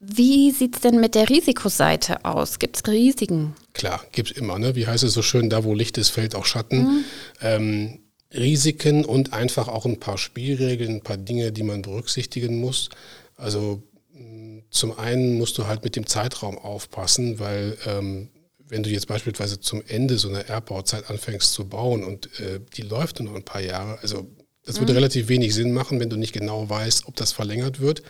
Wie 0.00 0.50
sieht 0.50 0.76
es 0.76 0.80
denn 0.80 0.98
mit 0.98 1.14
der 1.14 1.28
Risikoseite 1.28 2.24
aus? 2.24 2.58
Gibt 2.58 2.76
es 2.76 2.90
Risiken? 2.90 3.54
Klar, 3.74 4.02
gibt 4.12 4.30
es 4.30 4.36
immer. 4.36 4.58
Ne? 4.58 4.74
Wie 4.74 4.86
heißt 4.86 5.04
es 5.04 5.12
so 5.12 5.20
schön, 5.20 5.50
da 5.50 5.62
wo 5.62 5.74
Licht 5.74 5.98
ist, 5.98 6.08
fällt 6.08 6.34
auch 6.34 6.46
Schatten. 6.46 6.78
Mhm. 6.78 7.04
Ähm, 7.42 7.98
Risiken 8.32 9.04
und 9.04 9.34
einfach 9.34 9.68
auch 9.68 9.84
ein 9.84 10.00
paar 10.00 10.16
Spielregeln, 10.16 10.96
ein 10.96 11.02
paar 11.02 11.18
Dinge, 11.18 11.52
die 11.52 11.62
man 11.62 11.82
berücksichtigen 11.82 12.60
muss. 12.60 12.88
Also 13.36 13.82
mm, 14.14 14.60
zum 14.70 14.98
einen 14.98 15.36
musst 15.36 15.58
du 15.58 15.66
halt 15.66 15.84
mit 15.84 15.96
dem 15.96 16.06
Zeitraum 16.06 16.56
aufpassen, 16.56 17.38
weil 17.38 17.76
ähm, 17.86 18.30
wenn 18.68 18.82
du 18.82 18.88
jetzt 18.88 19.08
beispielsweise 19.08 19.60
zum 19.60 19.82
Ende 19.86 20.16
so 20.16 20.28
einer 20.28 20.48
Erbbauzeit 20.48 21.10
anfängst 21.10 21.52
zu 21.52 21.68
bauen 21.68 22.04
und 22.04 22.26
äh, 22.40 22.60
die 22.74 22.82
läuft 22.82 23.18
nur 23.18 23.30
noch 23.30 23.36
ein 23.36 23.44
paar 23.44 23.60
Jahre, 23.60 23.98
also 24.00 24.26
das 24.64 24.78
würde 24.78 24.92
mhm. 24.92 24.98
relativ 24.98 25.28
wenig 25.28 25.54
Sinn 25.54 25.72
machen, 25.72 26.00
wenn 26.00 26.10
du 26.10 26.16
nicht 26.16 26.32
genau 26.32 26.68
weißt, 26.70 27.06
ob 27.06 27.16
das 27.16 27.32
verlängert 27.32 27.80
wird. 27.80 28.02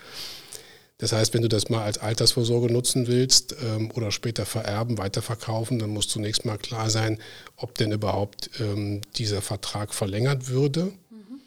Das 1.01 1.13
heißt, 1.13 1.33
wenn 1.33 1.43
du 1.43 1.49
das 1.49 1.71
mal 1.71 1.83
als 1.83 1.99
Altersvorsorge 1.99 2.71
nutzen 2.71 3.07
willst 3.07 3.57
ähm, 3.65 3.91
oder 3.93 4.11
später 4.11 4.45
vererben, 4.45 4.99
weiterverkaufen, 4.99 5.79
dann 5.79 5.91
muss 5.91 6.09
zunächst 6.09 6.45
mal 6.45 6.59
klar 6.59 6.91
sein, 6.91 7.19
ob 7.57 7.75
denn 7.77 7.91
überhaupt 7.91 8.51
ähm, 8.61 9.01
dieser 9.17 9.41
Vertrag 9.41 9.95
verlängert 9.95 10.49
würde. 10.49 10.93
Mhm. 11.11 11.41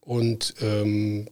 Und 0.00 0.54
ähm, 0.60 1.28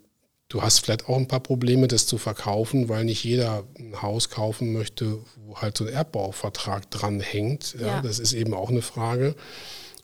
du 0.49 0.63
hast 0.63 0.79
vielleicht 0.81 1.09
auch 1.09 1.17
ein 1.17 1.27
paar 1.27 1.41
Probleme, 1.41 1.89
das 1.89 2.07
zu 2.07 2.17
verkaufen, 2.17 2.89
weil 2.89 3.05
nicht 3.05 3.25
jeder 3.25 3.65
ein 3.77 4.01
Haus 4.01 4.31
kaufen 4.31 4.73
möchte, 4.73 5.19
wo 5.45 5.57
halt 5.57 5.77
so 5.77 5.85
ein 5.85 5.93
Erbbauvertrag 5.93 6.89
dran 6.93 7.19
hängt. 7.19 7.75
Ja, 7.81 7.87
ja. 7.87 8.03
Das 8.03 8.21
ist 8.21 8.35
eben 8.35 8.55
auch 8.55 8.71
eine 8.71 8.83
Frage. 8.83 9.35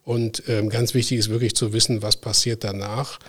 Und 0.02 0.42
ähm, 0.48 0.70
ganz 0.70 0.92
wichtig 0.92 1.18
ist 1.18 1.28
wirklich 1.28 1.54
zu 1.54 1.72
wissen, 1.72 2.02
was 2.02 2.16
passiert 2.16 2.64
danach 2.64 3.20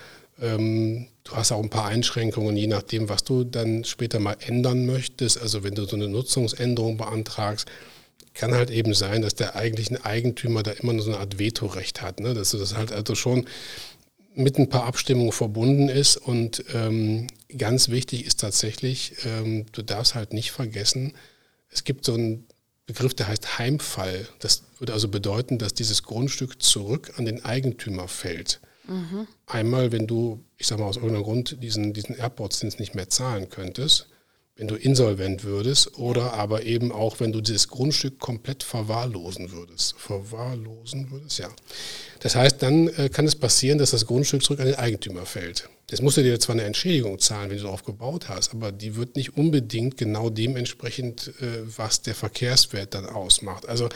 Ähm, 0.42 1.08
du 1.24 1.32
hast 1.34 1.52
auch 1.52 1.62
ein 1.62 1.70
paar 1.70 1.86
Einschränkungen, 1.86 2.58
je 2.58 2.68
nachdem, 2.68 3.10
was 3.10 3.24
du 3.24 3.44
dann 3.44 3.84
später 3.84 4.20
mal 4.20 4.38
ändern 4.40 4.86
möchtest. 4.86 5.40
Also 5.40 5.64
wenn 5.64 5.76
du 5.76 5.86
so 5.86 5.96
eine 5.96 6.10
Nutzungsänderung 6.10 6.98
beantragst, 6.98 7.68
kann 8.34 8.54
halt 8.54 8.72
eben 8.72 8.94
sein, 8.94 9.22
dass 9.22 9.36
der 9.36 9.56
eigentliche 9.56 10.04
Eigentümer 10.06 10.64
da 10.64 10.72
immer 10.72 10.94
nur 10.94 11.04
so 11.04 11.12
eine 11.12 11.20
Art 11.20 11.38
Vetorecht 11.38 12.02
hat. 12.02 12.20
Ne? 12.20 12.34
Dass 12.34 12.52
das 12.52 12.76
halt 12.76 12.92
also 12.92 13.16
schon 13.16 13.46
mit 14.34 14.58
ein 14.58 14.70
paar 14.70 14.86
Abstimmungen 14.86 15.32
verbunden 15.32 15.90
ist. 15.90 16.18
Und 16.18 16.64
ähm, 16.74 17.28
ganz 17.56 17.90
wichtig 17.90 18.26
ist 18.26 18.40
tatsächlich, 18.40 19.14
ähm, 19.26 19.66
du 19.74 19.82
darfst 19.82 20.16
halt 20.16 20.34
nicht 20.34 20.52
vergessen, 20.52 21.14
es 21.70 21.84
gibt 21.84 22.06
so 22.06 22.14
einen 22.14 22.46
Begriff, 22.86 23.14
der 23.14 23.28
heißt 23.28 23.60
Heimfall. 23.60 24.28
Das 24.40 24.64
würde 24.80 24.94
also 24.94 25.08
bedeuten, 25.08 25.58
dass 25.58 25.74
dieses 25.74 26.04
Grundstück 26.04 26.62
zurück 26.62 27.14
an 27.18 27.26
den 27.26 27.46
Eigentümer 27.46 28.08
fällt. 28.08 28.60
Mhm. 28.88 29.28
Einmal, 29.46 29.92
wenn 29.92 30.08
du, 30.08 30.44
ich 30.58 30.68
sage 30.68 30.82
mal 30.82 30.88
aus 30.88 30.98
irgendeinem 30.98 31.24
Grund, 31.24 31.62
diesen, 31.62 31.94
diesen 31.94 32.16
Airportzins 32.16 32.80
nicht 32.80 32.96
mehr 32.96 33.10
zahlen 33.10 33.50
könntest, 33.50 34.08
wenn 34.56 34.68
du 34.68 34.76
insolvent 34.76 35.44
würdest 35.44 35.98
oder 35.98 36.34
aber 36.34 36.64
eben 36.64 36.92
auch, 36.92 37.20
wenn 37.20 37.32
du 37.32 37.42
dieses 37.42 37.70
Grundstück 37.70 38.20
komplett 38.20 38.64
verwahrlosen 38.64 39.52
würdest. 39.52 39.96
Verwahrlosen 39.98 41.10
würdest, 41.10 41.40
ja. 41.40 41.50
Das 42.20 42.36
heißt, 42.36 42.62
dann 42.62 42.88
äh, 42.90 43.10
kann 43.10 43.26
es 43.26 43.36
passieren, 43.36 43.80
dass 43.80 43.92
das 43.92 44.06
Grundstück 44.06 44.44
zurück 44.44 44.60
an 44.60 44.68
den 44.68 44.76
Eigentümer 44.76 45.26
fällt. 45.26 45.70
Jetzt 45.90 46.04
musst 46.04 46.18
du 46.18 46.24
dir 46.24 46.40
zwar 46.40 46.56
eine 46.56 46.64
Entschädigung 46.64 47.18
zahlen, 47.18 47.50
wenn 47.50 47.58
du 47.58 47.64
darauf 47.64 47.84
gebaut 47.84 48.30
hast, 48.30 48.54
aber 48.54 48.72
die 48.72 48.96
wird 48.96 49.16
nicht 49.16 49.36
unbedingt 49.36 49.98
genau 49.98 50.30
dementsprechend, 50.30 51.34
äh, 51.42 51.64
was 51.78 52.02
der 52.02 52.14
Verkehrswert 52.14 52.94
dann 52.94 53.08
ausmacht. 53.08 53.68
Also 53.68 53.90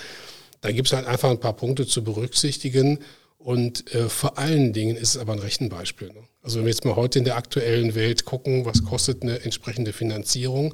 da 0.62 0.72
gibt 0.72 0.88
es 0.88 0.94
halt 0.94 1.06
einfach 1.06 1.30
ein 1.30 1.40
paar 1.40 1.56
Punkte 1.56 1.86
zu 1.86 2.04
berücksichtigen 2.04 3.00
und 3.46 3.94
äh, 3.94 4.10
vor 4.10 4.40
allen 4.40 4.74
Dingen 4.74 4.98
ist 4.98 5.10
es 5.10 5.22
aber 5.22 5.34
ein 5.34 5.40
Rechenbeispiel. 5.40 6.08
Ne? 6.08 6.24
Also 6.42 6.58
wenn 6.58 6.66
wir 6.66 6.72
jetzt 6.72 6.84
mal 6.84 6.96
heute 6.96 7.20
in 7.20 7.26
der 7.26 7.36
aktuellen 7.36 7.94
Welt 7.94 8.26
gucken, 8.26 8.66
was 8.66 8.84
kostet 8.84 9.22
eine 9.22 9.42
entsprechende 9.42 9.94
Finanzierung, 9.94 10.74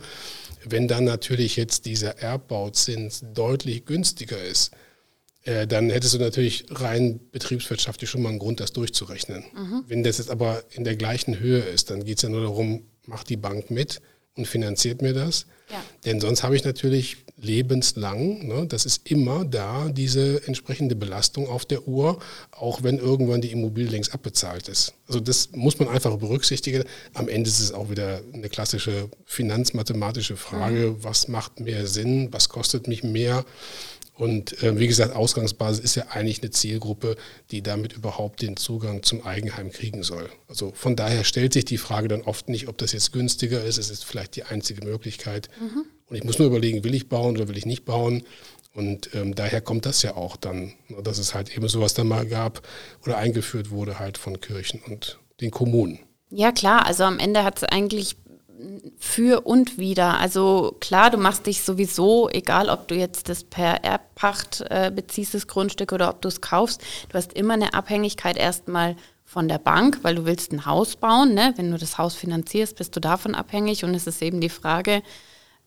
wenn 0.64 0.88
dann 0.88 1.04
natürlich 1.04 1.58
jetzt 1.58 1.86
dieser 1.86 2.20
Erbbauzins 2.20 3.26
deutlich 3.34 3.84
günstiger 3.84 4.42
ist, 4.42 4.72
äh, 5.44 5.68
dann 5.68 5.90
hättest 5.90 6.14
du 6.14 6.20
natürlich 6.20 6.64
rein 6.70 7.20
betriebswirtschaftlich 7.34 8.10
schon 8.10 8.22
mal 8.22 8.30
einen 8.30 8.40
Grund, 8.40 8.62
das 8.62 8.72
durchzurechnen. 8.72 9.44
Mhm. 9.54 9.84
Wenn 9.88 10.04
das 10.04 10.20
jetzt 10.20 10.30
aber 10.30 10.64
in 10.72 10.86
der 10.86 10.96
gleichen 10.96 11.42
Höhe 11.42 11.60
ist, 11.60 11.90
dann 11.90 12.06
geht 12.06 12.20
es 12.20 12.22
ja 12.22 12.30
nur 12.30 12.42
darum, 12.42 12.84
macht 13.06 13.28
die 13.28 13.36
Bank 13.36 13.70
mit 13.70 14.00
und 14.36 14.48
finanziert 14.48 15.02
mir 15.02 15.14
das. 15.14 15.46
Ja. 15.70 15.84
Denn 16.06 16.20
sonst 16.20 16.44
habe 16.44 16.56
ich 16.56 16.64
natürlich 16.64 17.18
lebenslang. 17.38 18.46
Ne? 18.48 18.68
Das 18.68 18.86
ist 18.86 19.10
immer 19.10 19.46
da, 19.46 19.90
diese 19.90 20.46
entsprechende 20.46 20.96
Belastung 20.96 21.48
auf 21.48 21.66
der 21.66 21.88
Uhr, 21.88 22.20
auch 22.52 22.84
wenn 22.84 22.98
irgendwann 22.98 23.42
die 23.42 23.52
Immobilie 23.52 23.90
längst 23.90 24.14
abbezahlt 24.14 24.68
ist. 24.68 24.94
Also 25.08 25.20
das 25.20 25.50
muss 25.54 25.80
man 25.80 25.88
einfach 25.88 26.16
berücksichtigen. 26.18 26.84
Am 27.14 27.28
Ende 27.28 27.50
ist 27.50 27.60
es 27.60 27.72
auch 27.72 27.90
wieder 27.90 28.22
eine 28.34 28.50
klassische 28.50 29.10
finanzmathematische 29.26 30.38
Frage, 30.38 30.92
mhm. 30.92 31.04
was 31.04 31.28
macht 31.28 31.60
mehr 31.60 31.88
Sinn, 31.88 32.30
was 32.32 32.50
kostet 32.50 32.88
mich 32.88 33.04
mehr. 33.04 33.46
Und 34.22 34.62
äh, 34.62 34.78
wie 34.78 34.86
gesagt, 34.86 35.16
Ausgangsbasis 35.16 35.84
ist 35.84 35.96
ja 35.96 36.04
eigentlich 36.10 36.44
eine 36.44 36.52
Zielgruppe, 36.52 37.16
die 37.50 37.64
damit 37.64 37.94
überhaupt 37.94 38.44
den 38.44 38.56
Zugang 38.56 39.02
zum 39.02 39.26
Eigenheim 39.26 39.72
kriegen 39.72 40.04
soll. 40.04 40.30
Also 40.48 40.74
von 40.76 40.96
daher 40.96 41.24
stellt 41.24 41.54
sich 41.54 41.66
die 41.66 41.80
Frage 41.80 42.08
dann 42.08 42.22
oft 42.22 42.48
nicht, 42.48 42.68
ob 42.68 42.78
das 42.78 42.92
jetzt 42.92 43.14
günstiger 43.14 43.64
ist. 43.64 43.80
Es 43.80 43.90
ist 43.90 44.06
vielleicht 44.06 44.36
die 44.36 44.44
einzige 44.44 44.86
Möglichkeit. 44.86 45.50
Mhm. 45.60 45.86
Und 46.06 46.16
ich 46.16 46.24
muss 46.24 46.38
nur 46.38 46.50
überlegen, 46.50 46.84
will 46.84 46.94
ich 46.94 47.10
bauen 47.10 47.36
oder 47.36 47.48
will 47.48 47.58
ich 47.58 47.66
nicht 47.66 47.84
bauen. 47.84 48.22
Und 48.76 49.10
ähm, 49.16 49.34
daher 49.34 49.60
kommt 49.60 49.88
das 49.88 50.04
ja 50.04 50.16
auch 50.16 50.38
dann, 50.38 50.74
dass 51.02 51.18
es 51.18 51.34
halt 51.34 51.58
eben 51.58 51.68
sowas 51.68 51.96
dann 51.96 52.08
mal 52.08 52.28
gab 52.28 52.62
oder 53.04 53.18
eingeführt 53.18 53.72
wurde 53.72 53.98
halt 53.98 54.20
von 54.20 54.40
Kirchen 54.40 54.82
und 54.86 55.18
den 55.42 55.50
Kommunen. 55.50 55.98
Ja 56.30 56.52
klar, 56.52 56.86
also 56.86 57.06
am 57.06 57.18
Ende 57.18 57.44
hat 57.44 57.58
es 57.58 57.64
eigentlich 57.64 58.18
für 59.00 59.42
und 59.42 59.78
wieder. 59.78 60.20
Also 60.20 60.76
klar, 60.80 61.10
du 61.10 61.18
machst 61.18 61.48
dich 61.48 61.64
sowieso, 61.64 62.30
egal 62.30 62.70
ob 62.70 62.88
du 62.88 62.96
jetzt 62.96 63.30
das 63.30 63.44
per 63.44 63.84
Erbpacht 63.84 64.64
äh, 64.70 64.92
beziehst, 64.94 65.34
das 65.34 65.48
Grundstück 65.48 65.92
oder 65.92 66.10
ob 66.10 66.22
du 66.22 66.28
es 66.28 66.42
kaufst, 66.42 66.82
du 67.10 67.16
hast 67.16 67.34
immer 67.34 67.54
eine 67.54 67.74
Abhängigkeit 67.74 68.38
erstmal 68.38 68.96
von 69.26 69.48
der 69.48 69.60
Bank, 69.60 70.00
weil 70.02 70.16
du 70.16 70.26
willst 70.26 70.52
ein 70.52 70.66
Haus 70.66 70.96
bauen. 70.96 71.34
Ne? 71.34 71.54
Wenn 71.56 71.72
du 71.72 71.78
das 71.78 71.98
Haus 71.98 72.16
finanzierst, 72.16 72.76
bist 72.76 72.96
du 72.96 73.00
davon 73.00 73.34
abhängig 73.34 73.84
und 73.84 73.96
es 73.96 74.06
ist 74.06 74.22
eben 74.22 74.42
die 74.42 74.50
Frage, 74.50 75.02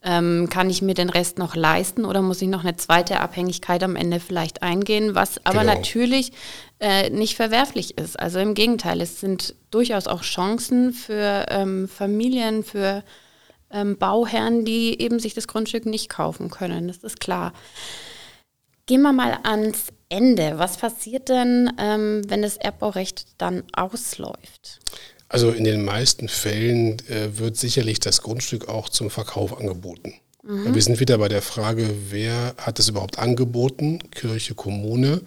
ähm, 0.05 0.49
kann 0.51 0.69
ich 0.69 0.83
mir 0.83 0.95
den 0.95 1.09
Rest 1.09 1.39
noch 1.39 1.57
leisten 1.57 2.05
oder 2.05 2.21
muss 2.21 2.43
ich 2.43 2.49
noch 2.49 2.63
eine 2.63 2.77
zweite 2.77 3.21
Abhängigkeit 3.21 3.83
am 3.83 3.97
Ende 3.97 4.21
vielleicht 4.21 4.63
eingehen, 4.63 5.15
was 5.15 5.45
aber 5.45 5.61
genau. 5.61 5.75
natürlich 5.75 6.33
äh, 6.79 7.09
nicht 7.09 7.37
verwerflich 7.37 7.97
ist. 7.97 8.21
Also 8.21 8.39
im 8.39 8.55
Gegenteil, 8.55 9.01
es 9.01 9.21
sind 9.21 9.55
durchaus 9.71 10.07
auch 10.07 10.23
Chancen 10.23 10.93
für 10.93 11.47
ähm, 11.49 11.89
Familien, 11.89 12.63
für 12.63 13.03
ähm, 13.71 13.97
Bauherren, 13.97 14.67
die 14.67 15.01
eben 15.01 15.19
sich 15.19 15.33
das 15.33 15.49
Grundstück 15.49 15.87
nicht 15.87 16.11
kaufen 16.11 16.51
können. 16.51 16.87
Das 16.87 16.99
ist 16.99 17.19
klar. 17.19 17.55
Gehen 18.87 19.01
wir 19.01 19.15
mal 19.15 19.39
ans 19.43 19.87
Ende. 20.11 20.59
Was 20.59 20.77
passiert 20.77 21.31
denn, 21.31 21.73
ähm, 21.79 22.21
wenn 22.29 22.43
das 22.43 22.59
Erbbaurecht 22.59 23.27
dann 23.39 23.63
ausläuft? 23.73 24.81
Also 25.35 25.51
in 25.51 25.65
den 25.65 25.85
meisten 25.85 26.29
Fällen 26.29 27.01
äh, 27.09 27.37
wird 27.39 27.57
sicherlich 27.57 27.99
das 27.99 28.23
Grundstück 28.23 28.69
auch 28.69 28.89
zum 28.89 29.11
Verkauf 29.11 29.59
angeboten. 29.59 30.15
Mhm. 30.45 30.73
Wir 30.73 30.81
sind 30.81 31.01
wieder 31.01 31.19
bei 31.19 31.29
der 31.29 31.43
Frage, 31.43 31.93
wer 32.09 32.55
hat 32.57 32.79
es 32.79 32.89
überhaupt 32.89 33.19
angeboten? 33.19 33.99
Kirche, 34.13 34.55
Kommune. 34.55 35.23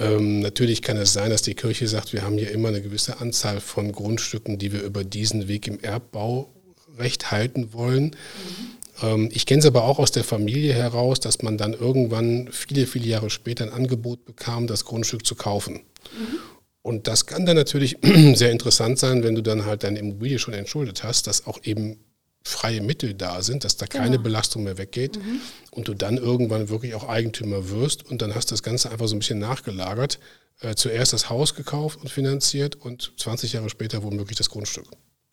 Ähm, 0.00 0.40
natürlich 0.40 0.82
kann 0.82 0.96
es 0.96 1.12
sein, 1.12 1.30
dass 1.30 1.42
die 1.42 1.54
Kirche 1.54 1.86
sagt, 1.86 2.12
wir 2.12 2.22
haben 2.22 2.38
hier 2.38 2.50
immer 2.50 2.70
eine 2.70 2.82
gewisse 2.82 3.20
Anzahl 3.20 3.60
von 3.60 3.92
Grundstücken, 3.92 4.58
die 4.58 4.72
wir 4.72 4.82
über 4.82 5.04
diesen 5.04 5.46
Weg 5.46 5.68
im 5.68 5.78
Erbbaurecht 5.78 7.30
halten 7.30 7.72
wollen. 7.72 8.06
Mhm. 8.06 9.06
Ähm, 9.06 9.28
ich 9.32 9.46
kenne 9.46 9.60
es 9.60 9.66
aber 9.66 9.84
auch 9.84 10.00
aus 10.00 10.10
der 10.10 10.24
Familie 10.24 10.72
heraus, 10.72 11.20
dass 11.20 11.40
man 11.40 11.56
dann 11.56 11.72
irgendwann 11.72 12.48
viele, 12.50 12.88
viele 12.88 13.06
Jahre 13.06 13.30
später 13.30 13.62
ein 13.62 13.72
Angebot 13.72 14.24
bekam, 14.24 14.66
das 14.66 14.84
Grundstück 14.84 15.24
zu 15.24 15.36
kaufen. 15.36 15.74
Mhm. 15.74 16.49
Und 16.82 17.06
das 17.06 17.26
kann 17.26 17.46
dann 17.46 17.56
natürlich 17.56 17.98
sehr 18.34 18.50
interessant 18.50 18.98
sein, 18.98 19.22
wenn 19.22 19.34
du 19.34 19.42
dann 19.42 19.66
halt 19.66 19.82
deine 19.82 19.98
Immobilie 19.98 20.38
schon 20.38 20.54
entschuldet 20.54 21.04
hast, 21.04 21.26
dass 21.26 21.46
auch 21.46 21.58
eben 21.62 21.98
freie 22.42 22.80
Mittel 22.80 23.14
da 23.14 23.42
sind, 23.42 23.64
dass 23.64 23.76
da 23.76 23.86
keine 23.86 24.12
genau. 24.12 24.22
Belastung 24.22 24.64
mehr 24.64 24.78
weggeht 24.78 25.18
mhm. 25.18 25.40
und 25.72 25.88
du 25.88 25.94
dann 25.94 26.16
irgendwann 26.16 26.70
wirklich 26.70 26.94
auch 26.94 27.06
Eigentümer 27.06 27.68
wirst 27.68 28.06
und 28.10 28.22
dann 28.22 28.34
hast 28.34 28.50
du 28.50 28.54
das 28.54 28.62
Ganze 28.62 28.90
einfach 28.90 29.08
so 29.08 29.16
ein 29.16 29.18
bisschen 29.18 29.38
nachgelagert. 29.38 30.18
Äh, 30.60 30.74
zuerst 30.74 31.12
das 31.12 31.30
Haus 31.30 31.54
gekauft 31.54 32.00
und 32.00 32.10
finanziert 32.10 32.76
und 32.76 33.12
20 33.16 33.54
Jahre 33.54 33.70
später 33.70 34.02
womöglich 34.02 34.36
das 34.36 34.50
Grundstück. 34.50 34.86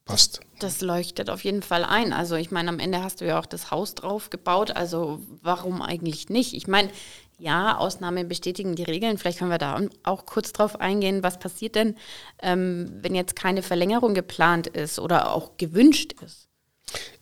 Passt. 0.05 0.39
Das 0.59 0.79
leuchtet 0.79 1.29
auf 1.29 1.43
jeden 1.43 1.61
Fall 1.61 1.83
ein. 1.83 2.13
Also 2.13 2.35
ich 2.35 2.49
meine, 2.49 2.69
am 2.69 2.79
Ende 2.79 3.03
hast 3.03 3.19
du 3.19 3.25
ja 3.25 3.37
auch 3.37 3.45
das 3.45 3.71
Haus 3.71 3.93
drauf 3.93 4.29
gebaut. 4.29 4.71
Also 4.71 5.21
warum 5.41 5.81
eigentlich 5.81 6.29
nicht? 6.29 6.53
Ich 6.53 6.67
meine, 6.67 6.89
ja, 7.39 7.77
Ausnahmen 7.77 8.27
bestätigen 8.27 8.75
die 8.75 8.83
Regeln. 8.83 9.17
Vielleicht 9.17 9.39
können 9.39 9.51
wir 9.51 9.57
da 9.59 9.79
auch 10.03 10.25
kurz 10.25 10.53
drauf 10.53 10.79
eingehen. 10.79 11.23
Was 11.23 11.37
passiert 11.37 11.75
denn, 11.75 11.95
ähm, 12.41 12.91
wenn 13.01 13.13
jetzt 13.13 13.35
keine 13.35 13.61
Verlängerung 13.61 14.13
geplant 14.13 14.67
ist 14.67 14.99
oder 14.99 15.31
auch 15.31 15.57
gewünscht 15.57 16.13
ist? 16.25 16.47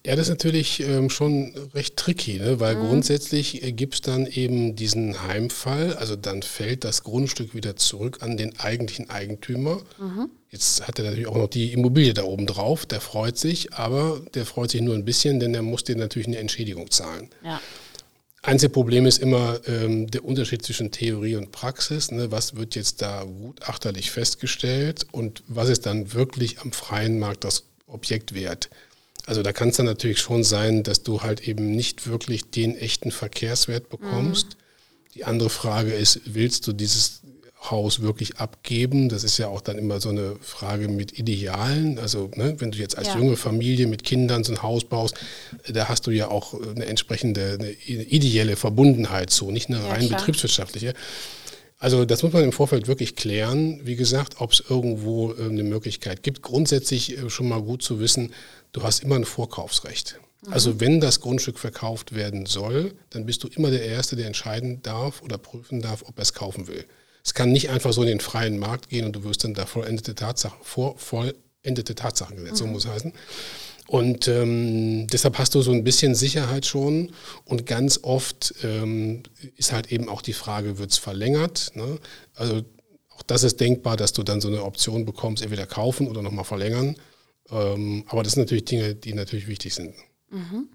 Ja, 0.06 0.16
das 0.16 0.28
ist 0.28 0.30
natürlich 0.30 0.82
ähm, 0.82 1.10
schon 1.10 1.52
recht 1.74 1.98
tricky, 1.98 2.38
ne? 2.38 2.60
weil 2.60 2.76
mhm. 2.76 2.88
grundsätzlich 2.88 3.64
äh, 3.64 3.72
gibt 3.72 3.96
es 3.96 4.02
dann 4.02 4.28
eben 4.28 4.76
diesen 4.76 5.24
Heimfall, 5.24 5.96
also 5.96 6.16
dann 6.16 6.44
fällt 6.44 6.84
das 6.84 7.02
Grundstück 7.02 7.56
wieder 7.56 7.76
zurück 7.76 8.20
an 8.22 8.38
den 8.38 8.60
eigentlichen 8.60 9.10
Eigentümer. 9.10 9.82
Mhm. 9.98 10.30
Jetzt 10.52 10.88
hat 10.88 11.00
er 11.00 11.06
natürlich 11.06 11.28
auch 11.28 11.38
noch 11.38 11.50
die 11.50 11.74
Immobilie 11.74 12.14
da 12.14 12.24
oben 12.24 12.46
drauf, 12.46 12.86
der 12.86 13.02
freut 13.02 13.40
sich, 13.40 13.74
aber 13.74 14.22
der 14.36 14.46
freut 14.46 14.70
sich 14.70 14.82
nur 14.82 14.94
ein 14.94 15.06
bisschen, 15.06 15.40
denn 15.40 15.56
er 15.56 15.64
muss 15.64 15.84
dir 15.84 15.96
natürlich 15.96 16.28
eine 16.28 16.38
Entschädigung 16.38 16.92
zahlen. 16.92 17.30
Ja. 17.44 17.60
Einzige 18.46 18.70
Problem 18.70 19.08
ist 19.08 19.18
immer 19.18 19.60
ähm, 19.66 20.06
der 20.06 20.24
Unterschied 20.24 20.62
zwischen 20.62 20.92
Theorie 20.92 21.36
und 21.36 21.52
Praxis. 21.52 22.12
Ne? 22.12 22.32
Was 22.32 22.56
wird 22.56 22.76
jetzt 22.76 23.02
da 23.02 23.24
gutachterlich 23.24 24.12
festgestellt 24.12 25.08
und 25.12 25.42
was 25.48 25.70
ist 25.70 25.88
dann 25.88 26.14
wirklich 26.14 26.60
am 26.60 26.72
freien 26.72 27.18
Markt 27.18 27.44
das 27.44 27.64
Objekt 27.88 28.36
wert? 28.36 28.70
Also 29.26 29.42
da 29.42 29.52
kann 29.52 29.70
es 29.70 29.78
dann 29.78 29.88
natürlich 29.88 30.20
schon 30.20 30.44
sein, 30.44 30.84
dass 30.84 31.02
du 31.02 31.24
halt 31.24 31.48
eben 31.48 31.72
nicht 31.72 32.06
wirklich 32.06 32.52
den 32.52 32.78
echten 32.78 33.10
Verkehrswert 33.10 33.90
bekommst. 33.90 34.50
Mhm. 34.50 35.14
Die 35.16 35.24
andere 35.26 35.50
Frage 35.50 35.94
ist, 35.94 36.22
willst 36.26 36.68
du 36.68 36.74
dieses 36.74 37.22
Haus 37.72 38.02
wirklich 38.02 38.38
abgeben? 38.38 39.10
Das 39.10 39.24
ist 39.24 39.38
ja 39.38 39.48
auch 39.48 39.62
dann 39.62 39.78
immer 39.78 40.00
so 40.00 40.10
eine 40.10 40.36
Frage 40.42 40.88
mit 40.88 41.18
Idealen. 41.18 42.00
Also 42.00 42.30
ne, 42.36 42.56
wenn 42.60 42.72
du 42.72 42.78
jetzt 42.78 42.98
als 42.98 43.08
ja. 43.08 43.18
junge 43.18 43.38
Familie 43.38 43.88
mit 43.88 44.04
Kindern 44.04 44.44
so 44.44 44.54
ein 44.54 44.62
Haus 44.62 44.84
baust, 44.84 45.16
da 45.72 45.88
hast 45.90 46.08
du 46.08 46.12
ja 46.12 46.30
auch 46.30 46.54
eine 46.54 46.86
entsprechende 46.86 47.58
eine 47.60 47.72
ideelle 47.72 48.56
Verbundenheit 48.56 49.30
zu, 49.30 49.52
nicht 49.52 49.70
eine 49.70 49.80
ja, 49.80 49.88
rein 49.88 50.08
klar. 50.08 50.20
betriebswirtschaftliche. 50.20 50.94
Also 51.78 52.06
das 52.06 52.24
muss 52.24 52.34
man 52.34 52.44
im 52.44 52.52
Vorfeld 52.52 52.88
wirklich 52.88 53.16
klären. 53.16 53.82
Wie 53.84 53.96
gesagt, 53.96 54.36
ob 54.40 54.54
es 54.54 54.64
irgendwo 54.68 55.34
äh, 55.34 55.44
eine 55.44 55.64
Möglichkeit 55.64 56.24
gibt. 56.24 56.42
Grundsätzlich 56.42 57.18
äh, 57.18 57.30
schon 57.30 57.50
mal 57.50 57.62
gut 57.62 57.84
zu 57.84 58.00
wissen, 58.00 58.34
du 58.72 58.84
hast 58.84 59.04
immer 59.04 59.16
ein 59.16 59.26
Vorkaufsrecht. 59.26 60.20
Mhm. 60.46 60.54
Also 60.54 60.80
wenn 60.80 61.00
das 61.00 61.20
Grundstück 61.20 61.60
verkauft 61.60 62.16
werden 62.16 62.46
soll, 62.46 62.94
dann 63.10 63.26
bist 63.26 63.44
du 63.44 63.50
immer 63.50 63.72
der 63.72 63.84
Erste, 63.84 64.16
der 64.16 64.28
entscheiden 64.28 64.82
darf 64.84 65.22
oder 65.22 65.38
prüfen 65.38 65.82
darf, 65.82 66.04
ob 66.08 66.18
er 66.18 66.24
es 66.24 66.34
kaufen 66.34 66.68
will. 66.68 66.86
Es 67.26 67.34
kann 67.34 67.52
nicht 67.52 67.72
einfach 67.72 67.92
so 67.92 68.04
in 68.04 68.08
den 68.08 68.20
freien 68.20 68.60
Markt 68.60 68.90
gehen 68.90 69.04
und 69.04 69.14
du 69.14 69.24
wirst 69.24 69.44
dann 69.44 69.56
da 69.56 69.66
vollendete 69.66 70.14
Tatsachen, 70.14 70.60
vor 70.62 70.96
vollendete 71.00 71.96
Tatsachen 71.96 72.36
gesetzt, 72.38 72.62
mhm. 72.62 72.68
so 72.68 72.68
muss 72.68 72.88
heißen. 72.88 73.14
Und 73.88 74.28
ähm, 74.28 75.08
deshalb 75.08 75.40
hast 75.40 75.56
du 75.56 75.62
so 75.62 75.72
ein 75.72 75.84
bisschen 75.84 76.14
Sicherheit 76.14 76.68
schon. 76.68 77.12
Und 77.44 77.66
ganz 77.66 78.00
oft 78.04 78.54
ähm, 78.64 79.24
ist 79.58 79.74
halt 79.74 79.92
eben 79.92 80.08
auch 80.08 80.22
die 80.22 80.34
Frage, 80.34 80.78
wird 80.78 80.92
es 80.92 80.98
verlängert? 81.00 81.72
Ne? 81.74 82.00
Also 82.36 82.64
auch 83.16 83.24
das 83.24 83.44
ist 83.44 83.60
denkbar, 83.60 83.98
dass 83.98 84.14
du 84.14 84.22
dann 84.22 84.40
so 84.40 84.48
eine 84.48 84.64
Option 84.64 85.06
bekommst, 85.06 85.42
entweder 85.42 85.66
kaufen 85.66 86.08
oder 86.08 86.22
nochmal 86.22 86.46
verlängern. 86.46 86.96
Ähm, 87.50 88.06
aber 88.08 88.22
das 88.22 88.34
sind 88.34 88.44
natürlich 88.44 88.66
Dinge, 88.66 88.94
die 88.94 89.14
natürlich 89.14 89.48
wichtig 89.48 89.74
sind. 89.74 89.96
Mhm. 90.30 90.70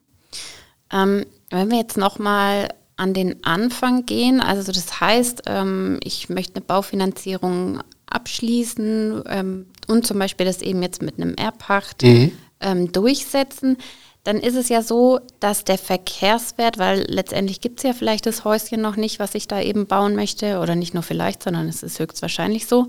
Ähm, 0.93 1.27
wenn 1.51 1.71
wir 1.71 1.79
jetzt 1.79 1.97
nochmal 1.97 2.69
an 3.01 3.15
den 3.15 3.43
Anfang 3.45 4.05
gehen, 4.05 4.43
also 4.43 4.73
das 4.73 5.01
heißt, 5.01 5.45
ähm, 5.47 5.99
ich 6.05 6.29
möchte 6.29 6.57
eine 6.57 6.65
Baufinanzierung 6.65 7.81
abschließen 8.05 9.23
ähm, 9.27 9.67
und 9.87 10.07
zum 10.07 10.19
Beispiel 10.19 10.45
das 10.45 10.61
eben 10.61 10.83
jetzt 10.83 11.01
mit 11.01 11.19
einem 11.19 11.35
Erbpacht 11.35 12.03
mhm. 12.03 12.33
ähm, 12.61 12.93
durchsetzen, 12.93 13.79
dann 14.23 14.37
ist 14.37 14.55
es 14.55 14.69
ja 14.69 14.83
so, 14.83 15.19
dass 15.41 15.65
der 15.65 15.79
Verkehrswert, 15.79 16.77
weil 16.77 17.07
letztendlich 17.09 17.63
gibt 17.63 17.79
es 17.79 17.85
ja 17.85 17.95
vielleicht 17.95 18.27
das 18.27 18.45
Häuschen 18.45 18.83
noch 18.83 18.97
nicht, 18.97 19.19
was 19.19 19.35
ich 19.35 19.49
da 19.49 19.63
eben 19.63 19.87
bauen 19.87 20.15
möchte, 20.15 20.59
oder 20.59 20.75
nicht 20.75 20.93
nur 20.93 21.03
vielleicht, 21.03 21.43
sondern 21.43 21.69
es 21.69 21.83
ist 21.83 21.99
höchstwahrscheinlich 21.99 22.67
so, 22.67 22.87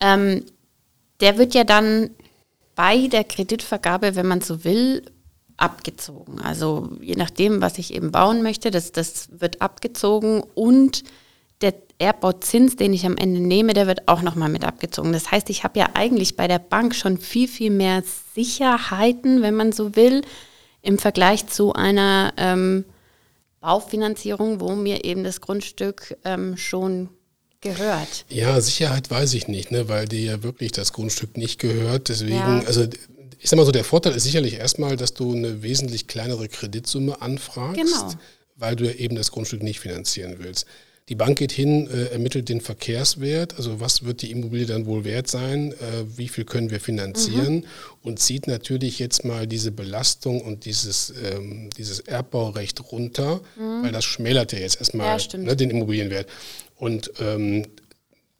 der 0.00 1.38
wird 1.38 1.54
ja 1.54 1.62
dann 1.62 2.10
bei 2.74 3.06
der 3.06 3.22
Kreditvergabe, 3.22 4.16
wenn 4.16 4.26
man 4.26 4.40
so 4.40 4.64
will, 4.64 5.04
abgezogen. 5.62 6.40
Also 6.40 6.90
je 7.00 7.14
nachdem, 7.14 7.62
was 7.62 7.78
ich 7.78 7.94
eben 7.94 8.10
bauen 8.10 8.42
möchte, 8.42 8.70
das, 8.70 8.92
das 8.92 9.28
wird 9.32 9.62
abgezogen 9.62 10.42
und 10.54 11.04
der 11.60 11.74
Erbbauzins, 11.98 12.74
den 12.74 12.92
ich 12.92 13.06
am 13.06 13.16
Ende 13.16 13.40
nehme, 13.40 13.72
der 13.72 13.86
wird 13.86 14.08
auch 14.08 14.22
nochmal 14.22 14.48
mit 14.48 14.64
abgezogen. 14.64 15.12
Das 15.12 15.30
heißt, 15.30 15.48
ich 15.50 15.62
habe 15.62 15.78
ja 15.78 15.90
eigentlich 15.94 16.36
bei 16.36 16.48
der 16.48 16.58
Bank 16.58 16.94
schon 16.96 17.16
viel, 17.18 17.46
viel 17.46 17.70
mehr 17.70 18.02
Sicherheiten, 18.34 19.42
wenn 19.42 19.54
man 19.54 19.70
so 19.70 19.94
will, 19.94 20.22
im 20.82 20.98
Vergleich 20.98 21.46
zu 21.46 21.72
einer 21.72 22.34
ähm, 22.36 22.84
Baufinanzierung, 23.60 24.58
wo 24.58 24.74
mir 24.74 25.04
eben 25.04 25.22
das 25.22 25.40
Grundstück 25.40 26.16
ähm, 26.24 26.56
schon 26.56 27.08
gehört. 27.60 28.24
Ja, 28.28 28.60
Sicherheit 28.60 29.08
weiß 29.08 29.34
ich 29.34 29.46
nicht, 29.46 29.70
ne, 29.70 29.88
weil 29.88 30.08
dir 30.08 30.20
ja 30.20 30.42
wirklich 30.42 30.72
das 30.72 30.92
Grundstück 30.92 31.36
nicht 31.36 31.60
gehört. 31.60 32.08
Deswegen, 32.08 32.34
ja. 32.34 32.62
also 32.66 32.86
ich 33.42 33.50
sag 33.50 33.56
mal 33.56 33.66
so, 33.66 33.72
der 33.72 33.84
Vorteil 33.84 34.14
ist 34.14 34.22
sicherlich 34.22 34.54
erstmal, 34.54 34.96
dass 34.96 35.14
du 35.14 35.34
eine 35.34 35.62
wesentlich 35.62 36.06
kleinere 36.06 36.48
Kreditsumme 36.48 37.20
anfragst, 37.20 37.76
genau. 37.76 38.12
weil 38.56 38.76
du 38.76 38.94
eben 38.94 39.16
das 39.16 39.32
Grundstück 39.32 39.62
nicht 39.64 39.80
finanzieren 39.80 40.36
willst. 40.38 40.66
Die 41.08 41.16
Bank 41.16 41.38
geht 41.38 41.50
hin, 41.50 41.90
äh, 41.90 42.12
ermittelt 42.12 42.48
den 42.48 42.60
Verkehrswert, 42.60 43.56
also 43.56 43.80
was 43.80 44.04
wird 44.04 44.22
die 44.22 44.30
Immobilie 44.30 44.66
dann 44.66 44.86
wohl 44.86 45.04
wert 45.04 45.26
sein, 45.26 45.72
äh, 45.72 45.76
wie 46.16 46.28
viel 46.28 46.44
können 46.44 46.70
wir 46.70 46.78
finanzieren 46.78 47.56
mhm. 47.56 47.64
und 48.02 48.20
zieht 48.20 48.46
natürlich 48.46 49.00
jetzt 49.00 49.24
mal 49.24 49.48
diese 49.48 49.72
Belastung 49.72 50.40
und 50.40 50.64
dieses, 50.64 51.12
ähm, 51.24 51.70
dieses 51.76 51.98
Erbbaurecht 51.98 52.92
runter, 52.92 53.40
mhm. 53.56 53.82
weil 53.82 53.90
das 53.90 54.04
schmälert 54.04 54.52
ja 54.52 54.60
jetzt 54.60 54.78
erstmal 54.78 55.18
ja, 55.18 55.38
ne, 55.38 55.56
den 55.56 55.70
Immobilienwert. 55.70 56.28
Und 56.76 57.12
ähm, 57.20 57.66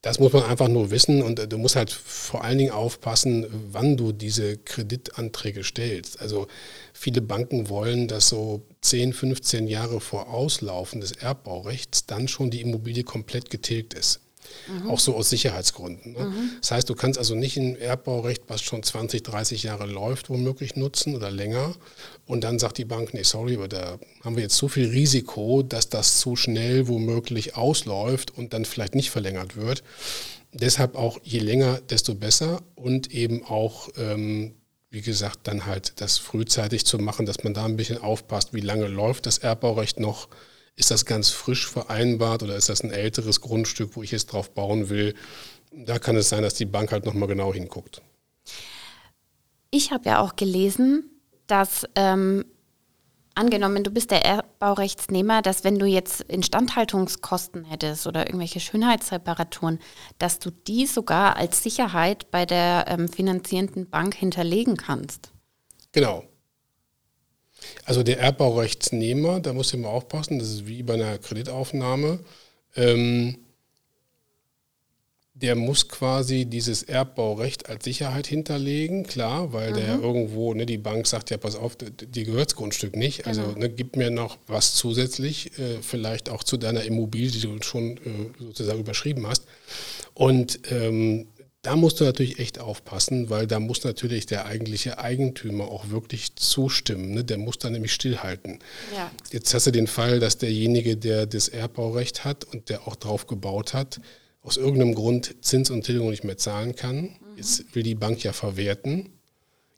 das 0.03 0.19
muss 0.19 0.33
man 0.33 0.43
einfach 0.43 0.67
nur 0.69 0.91
wissen 0.91 1.23
und 1.23 1.39
äh, 1.39 1.49
du 1.49 1.59
musst 1.59 1.77
halt 1.77 1.91
vor 1.91 2.45
allen 2.45 2.59
Dingen 2.59 2.73
aufpassen, 2.73 3.47
wann 3.71 3.97
du 3.97 4.13
diese 4.13 4.59
Kreditanträge 4.59 5.63
stellst. 5.63 6.21
Also 6.21 6.49
viele 6.93 7.23
Banken 7.23 7.69
wollen, 7.69 8.09
dass 8.09 8.29
so 8.29 8.63
10, 8.81 9.13
15 9.13 9.69
Jahre 9.69 10.01
vor 10.01 10.29
Auslaufen 10.29 11.01
des 11.01 11.13
Erbbaurechts 11.13 12.05
dann 12.07 12.27
schon 12.27 12.51
die 12.51 12.61
Immobilie 12.61 13.05
komplett 13.05 13.49
getilgt 13.49 13.95
ist. 13.95 14.21
Mhm. 14.69 14.91
Auch 14.91 14.99
so 14.99 15.15
aus 15.15 15.31
Sicherheitsgründen. 15.31 16.13
Ne? 16.13 16.21
Mhm. 16.21 16.51
Das 16.61 16.71
heißt, 16.71 16.89
du 16.89 16.95
kannst 16.95 17.19
also 17.19 17.35
nicht 17.35 17.57
ein 17.57 17.77
Erbbaurecht, 17.77 18.45
was 18.49 18.63
schon 18.63 18.83
20, 18.83 19.23
30 19.23 19.63
Jahre 19.63 19.87
läuft, 19.87 20.31
womöglich 20.31 20.77
nutzen 20.77 21.15
oder 21.15 21.31
länger. 21.31 21.75
Und 22.27 22.45
dann 22.45 22.59
sagt 22.59 22.79
die 22.79 22.85
Bank, 22.85 23.15
nee, 23.15 23.23
sorry, 23.23 23.57
aber 23.57 23.69
da 23.69 23.99
haben 24.23 24.37
wir 24.37 24.43
jetzt 24.43 24.57
so 24.57 24.69
viel 24.69 24.89
Risiko, 24.89 25.63
dass 25.63 25.89
das 25.89 26.19
zu 26.19 26.37
schnell 26.37 26.89
womöglich 26.89 27.57
ausläuft 27.57 28.37
und 28.37 28.53
dann 28.53 28.65
vielleicht 28.65 28.95
nicht 28.95 29.11
verlängert 29.11 29.57
wird. 29.57 29.83
Deshalb 30.53 30.97
auch 30.97 31.19
je 31.23 31.39
länger, 31.39 31.81
desto 31.89 32.15
besser 32.15 32.61
und 32.75 33.11
eben 33.13 33.45
auch 33.45 33.89
ähm, 33.97 34.55
wie 34.93 35.01
gesagt, 35.01 35.41
dann 35.45 35.65
halt 35.65 36.03
das 36.03 36.19
frühzeitig 36.19 36.85
zu 36.85 36.99
machen, 36.99 37.25
dass 37.25 37.43
man 37.43 37.55
da 37.55 37.65
ein 37.65 37.79
bisschen 37.79 37.97
aufpasst, 37.97 38.53
wie 38.53 38.61
lange 38.61 38.89
läuft 38.89 39.25
das 39.25 39.39
Erbbaurecht 39.39 39.99
noch, 39.99 40.29
ist 40.83 40.91
das 40.91 41.07
ganz 41.07 41.31
frisch 41.31 41.69
vereinbart 41.71 42.43
oder 42.43 42.57
ist 42.57 42.69
das 42.69 42.83
ein 42.83 42.91
älteres 42.91 43.41
Grundstück, 43.41 43.95
wo 43.95 44.03
ich 44.03 44.11
jetzt 44.11 44.33
drauf 44.33 44.51
bauen 44.51 44.89
will? 44.89 45.15
Da 45.71 46.01
kann 46.01 46.17
es 46.17 46.29
sein, 46.29 46.43
dass 46.43 46.55
die 46.55 46.65
Bank 46.65 46.91
halt 46.91 47.07
nochmal 47.07 47.29
genau 47.29 47.55
hinguckt. 47.55 48.03
Ich 49.71 49.93
habe 49.93 50.09
ja 50.09 50.19
auch 50.19 50.35
gelesen, 50.35 51.05
dass 51.47 51.87
ähm, 51.95 52.45
angenommen, 53.37 53.85
du 53.85 53.93
bist 53.93 54.11
der 54.11 54.25
Erbbaurechtsnehmer, 54.25 55.41
dass 55.41 55.63
wenn 55.63 55.79
du 55.79 55.87
jetzt 55.87 56.23
Instandhaltungskosten 56.23 57.65
hättest 57.65 58.09
oder 58.09 58.27
irgendwelche 58.27 58.59
Schönheitsreparaturen, 58.59 59.79
dass 60.19 60.41
du 60.41 60.51
die 60.51 60.87
sogar 60.87 61.37
als 61.37 61.63
Sicherheit 61.63 62.33
bei 62.33 62.45
der 62.45 62.87
ähm, 62.89 63.09
finanzierenden 63.09 63.89
Bank 63.89 64.17
hinterlegen 64.17 64.77
kannst. 64.77 65.31
Genau. 65.93 66.25
Also 67.85 68.03
der 68.03 68.19
Erbbaurechtsnehmer, 68.21 69.41
da 69.41 69.53
muss 69.53 69.75
immer 69.75 69.89
aufpassen, 69.89 70.39
das 70.39 70.49
ist 70.49 70.67
wie 70.67 70.83
bei 70.83 70.95
einer 70.95 71.19
Kreditaufnahme. 71.19 72.21
Ähm, 72.77 73.39
der 75.43 75.57
muss 75.57 75.89
quasi 75.89 76.45
dieses 76.45 76.85
Erbbaurecht 76.85 77.69
als 77.69 77.85
Sicherheit 77.85 78.29
hinterlegen, 78.29 79.05
klar, 79.05 79.53
weil 79.53 79.73
mhm. 79.73 79.75
der 79.75 79.99
irgendwo, 79.99 80.55
ne, 80.55 80.67
die 80.67 80.79
Bank 80.79 81.07
sagt 81.07 81.31
ja, 81.31 81.37
pass 81.37 81.57
auf, 81.57 81.77
dir 81.77 82.25
gehört 82.25 82.51
das 82.51 82.57
Grundstück 82.57 82.95
nicht, 82.95 83.27
also 83.27 83.43
genau. 83.43 83.59
ne, 83.59 83.69
gib 83.69 83.97
mir 83.97 84.11
noch 84.11 84.39
was 84.47 84.75
zusätzlich, 84.75 85.59
äh, 85.59 85.83
vielleicht 85.83 86.29
auch 86.29 86.45
zu 86.45 86.59
deiner 86.59 86.85
Immobilie, 86.85 87.31
die 87.31 87.41
du 87.41 87.61
schon 87.61 87.97
äh, 87.97 88.01
sozusagen 88.39 88.81
überschrieben 88.81 89.27
hast. 89.27 89.45
Und 90.15 90.61
ähm, 90.71 91.27
da 91.63 91.77
musst 91.77 92.01
du 92.01 92.05
natürlich 92.05 92.41
echt 92.41 92.59
aufpassen, 92.59 93.31
weil 93.31 93.47
da 93.47 93.61
muss 93.61 93.85
natürlich 93.85 94.27
der 94.27 94.47
eigentliche 94.47 94.99
Eigentümer 94.99 95.69
auch 95.69 95.91
wirklich 95.91 96.35
zustimmen. 96.35 97.15
Ne? 97.15 97.25
Der 97.25 97.39
muss 97.39 97.59
da 97.59 97.71
nämlich 97.71 97.93
stillhalten. 97.93 98.59
Ja. 98.95 99.11
Jetzt 99.31 99.55
hast 99.55 99.69
du 99.69 99.71
den 99.71 99.87
Fall, 99.87 100.19
dass 100.19 100.39
derjenige, 100.39 100.97
der 100.97 101.27
das 101.27 101.47
Erbbaurecht 101.47 102.25
hat 102.25 102.45
und 102.45 102.69
der 102.69 102.89
auch 102.89 102.97
drauf 102.97 103.29
gebaut 103.29 103.75
hat, 103.75 104.01
aus 104.43 104.57
irgendeinem 104.57 104.97
Grund 104.97 105.37
Zins 105.41 105.71
und 105.71 105.85
Tilgung 105.85 106.11
nicht 106.11 106.25
mehr 106.25 106.37
zahlen 106.37 106.75
kann. 106.75 107.03
Mhm. 107.03 107.11
Jetzt 107.37 107.75
will 107.77 107.85
die 107.85 107.95
Bank 107.95 108.25
ja 108.25 108.33
verwerten. 108.33 109.11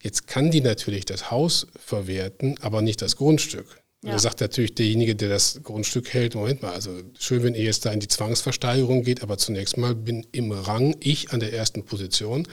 Jetzt 0.02 0.26
kann 0.26 0.50
die 0.50 0.62
natürlich 0.62 1.04
das 1.04 1.30
Haus 1.30 1.66
verwerten, 1.76 2.56
aber 2.62 2.80
nicht 2.80 3.02
das 3.02 3.16
Grundstück. 3.16 3.83
Ja. 4.04 4.12
Da 4.12 4.18
sagt 4.18 4.40
natürlich 4.40 4.74
derjenige, 4.74 5.16
der 5.16 5.30
das 5.30 5.60
Grundstück 5.62 6.12
hält, 6.12 6.34
Moment 6.34 6.62
mal, 6.62 6.72
also 6.72 6.90
schön, 7.18 7.42
wenn 7.42 7.54
ihr 7.54 7.64
jetzt 7.64 7.86
da 7.86 7.90
in 7.90 8.00
die 8.00 8.08
Zwangsversteigerung 8.08 9.02
geht, 9.02 9.22
aber 9.22 9.38
zunächst 9.38 9.76
mal 9.76 9.94
bin 9.94 10.26
im 10.32 10.52
Rang 10.52 10.96
ich 11.00 11.32
an 11.32 11.40
der 11.40 11.52
ersten 11.52 11.84
Position. 11.84 12.46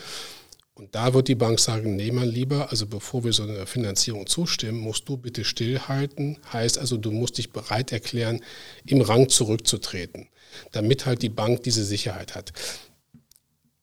Und 0.74 0.96
da 0.96 1.14
wird 1.14 1.28
die 1.28 1.36
Bank 1.36 1.60
sagen, 1.60 1.96
nee, 1.96 2.12
mein 2.12 2.30
Lieber, 2.30 2.72
also 2.72 2.88
bevor 2.88 3.24
wir 3.24 3.34
so 3.34 3.44
einer 3.44 3.68
Finanzierung 3.68 4.26
zustimmen, 4.26 4.80
musst 4.80 5.08
du 5.10 5.18
bitte 5.18 5.44
stillhalten. 5.44 6.38
Heißt 6.52 6.80
also, 6.80 6.98
du 6.98 7.12
musst 7.12 7.38
dich 7.38 7.52
bereit 7.52 7.92
erklären, 7.92 8.40
im 8.86 9.02
Rang 9.02 9.30
zurückzutreten 9.30 10.28
damit 10.72 11.06
halt 11.06 11.22
die 11.22 11.30
Bank 11.30 11.64
diese 11.64 11.84
Sicherheit 11.84 12.36
hat. 12.36 12.54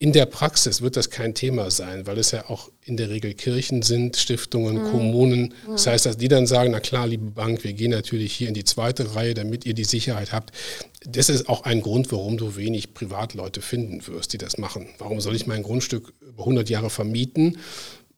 In 0.00 0.12
der 0.12 0.26
Praxis 0.26 0.80
wird 0.80 0.96
das 0.96 1.10
kein 1.10 1.34
Thema 1.34 1.72
sein, 1.72 2.06
weil 2.06 2.18
es 2.18 2.30
ja 2.30 2.48
auch 2.48 2.70
in 2.84 2.96
der 2.96 3.10
Regel 3.10 3.34
Kirchen 3.34 3.82
sind, 3.82 4.16
Stiftungen, 4.16 4.84
mhm. 4.84 4.90
Kommunen. 4.92 5.54
Das 5.66 5.88
heißt, 5.88 6.06
dass 6.06 6.16
die 6.16 6.28
dann 6.28 6.46
sagen, 6.46 6.70
na 6.70 6.78
klar, 6.78 7.08
liebe 7.08 7.32
Bank, 7.32 7.64
wir 7.64 7.72
gehen 7.72 7.90
natürlich 7.90 8.32
hier 8.32 8.46
in 8.46 8.54
die 8.54 8.62
zweite 8.62 9.16
Reihe, 9.16 9.34
damit 9.34 9.66
ihr 9.66 9.74
die 9.74 9.82
Sicherheit 9.82 10.32
habt. 10.32 10.52
Das 11.04 11.28
ist 11.28 11.48
auch 11.48 11.62
ein 11.62 11.80
Grund, 11.80 12.12
warum 12.12 12.36
du 12.36 12.54
wenig 12.54 12.94
Privatleute 12.94 13.60
finden 13.60 14.06
wirst, 14.06 14.32
die 14.32 14.38
das 14.38 14.56
machen. 14.56 14.86
Warum 14.98 15.20
soll 15.20 15.34
ich 15.34 15.48
mein 15.48 15.64
Grundstück 15.64 16.12
über 16.20 16.42
100 16.44 16.70
Jahre 16.70 16.90
vermieten 16.90 17.58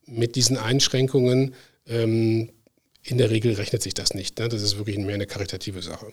mit 0.04 0.36
diesen 0.36 0.58
Einschränkungen? 0.58 1.54
Ähm, 1.86 2.50
in 3.02 3.16
der 3.16 3.30
Regel 3.30 3.54
rechnet 3.54 3.82
sich 3.82 3.94
das 3.94 4.12
nicht. 4.12 4.38
Ne? 4.38 4.50
Das 4.50 4.60
ist 4.60 4.76
wirklich 4.76 4.98
mehr 4.98 5.14
eine 5.14 5.26
karitative 5.26 5.80
Sache. 5.80 6.12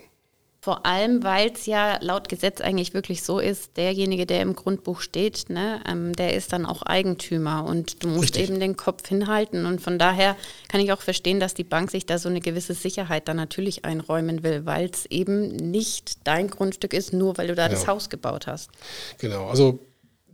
Vor 0.67 0.85
allem, 0.85 1.23
weil 1.23 1.51
es 1.53 1.65
ja 1.65 1.97
laut 2.01 2.27
Gesetz 2.27 2.59
eigentlich 2.59 2.93
wirklich 2.93 3.23
so 3.23 3.39
ist, 3.39 3.77
derjenige, 3.77 4.25
der 4.25 4.41
im 4.41 4.53
Grundbuch 4.53 4.99
steht, 4.99 5.49
ne, 5.49 5.79
ähm, 5.87 6.11
der 6.11 6.33
ist 6.33 6.51
dann 6.51 6.65
auch 6.65 6.81
Eigentümer 6.81 7.63
und 7.63 8.03
du 8.03 8.09
musst 8.09 8.35
Richtig. 8.35 8.49
eben 8.49 8.59
den 8.59 8.75
Kopf 8.75 9.07
hinhalten. 9.07 9.65
Und 9.65 9.79
von 9.79 9.97
daher 9.97 10.35
kann 10.67 10.81
ich 10.81 10.91
auch 10.91 10.99
verstehen, 10.99 11.39
dass 11.39 11.53
die 11.53 11.63
Bank 11.63 11.89
sich 11.89 12.05
da 12.05 12.17
so 12.17 12.27
eine 12.27 12.41
gewisse 12.41 12.73
Sicherheit 12.73 13.29
dann 13.29 13.37
natürlich 13.37 13.85
einräumen 13.85 14.43
will, 14.43 14.65
weil 14.65 14.89
es 14.89 15.05
eben 15.05 15.55
nicht 15.55 16.27
dein 16.27 16.49
Grundstück 16.49 16.93
ist, 16.93 17.13
nur 17.13 17.37
weil 17.37 17.47
du 17.47 17.55
da 17.55 17.69
genau. 17.69 17.79
das 17.79 17.87
Haus 17.87 18.09
gebaut 18.09 18.45
hast. 18.45 18.69
Genau, 19.19 19.47
also 19.47 19.79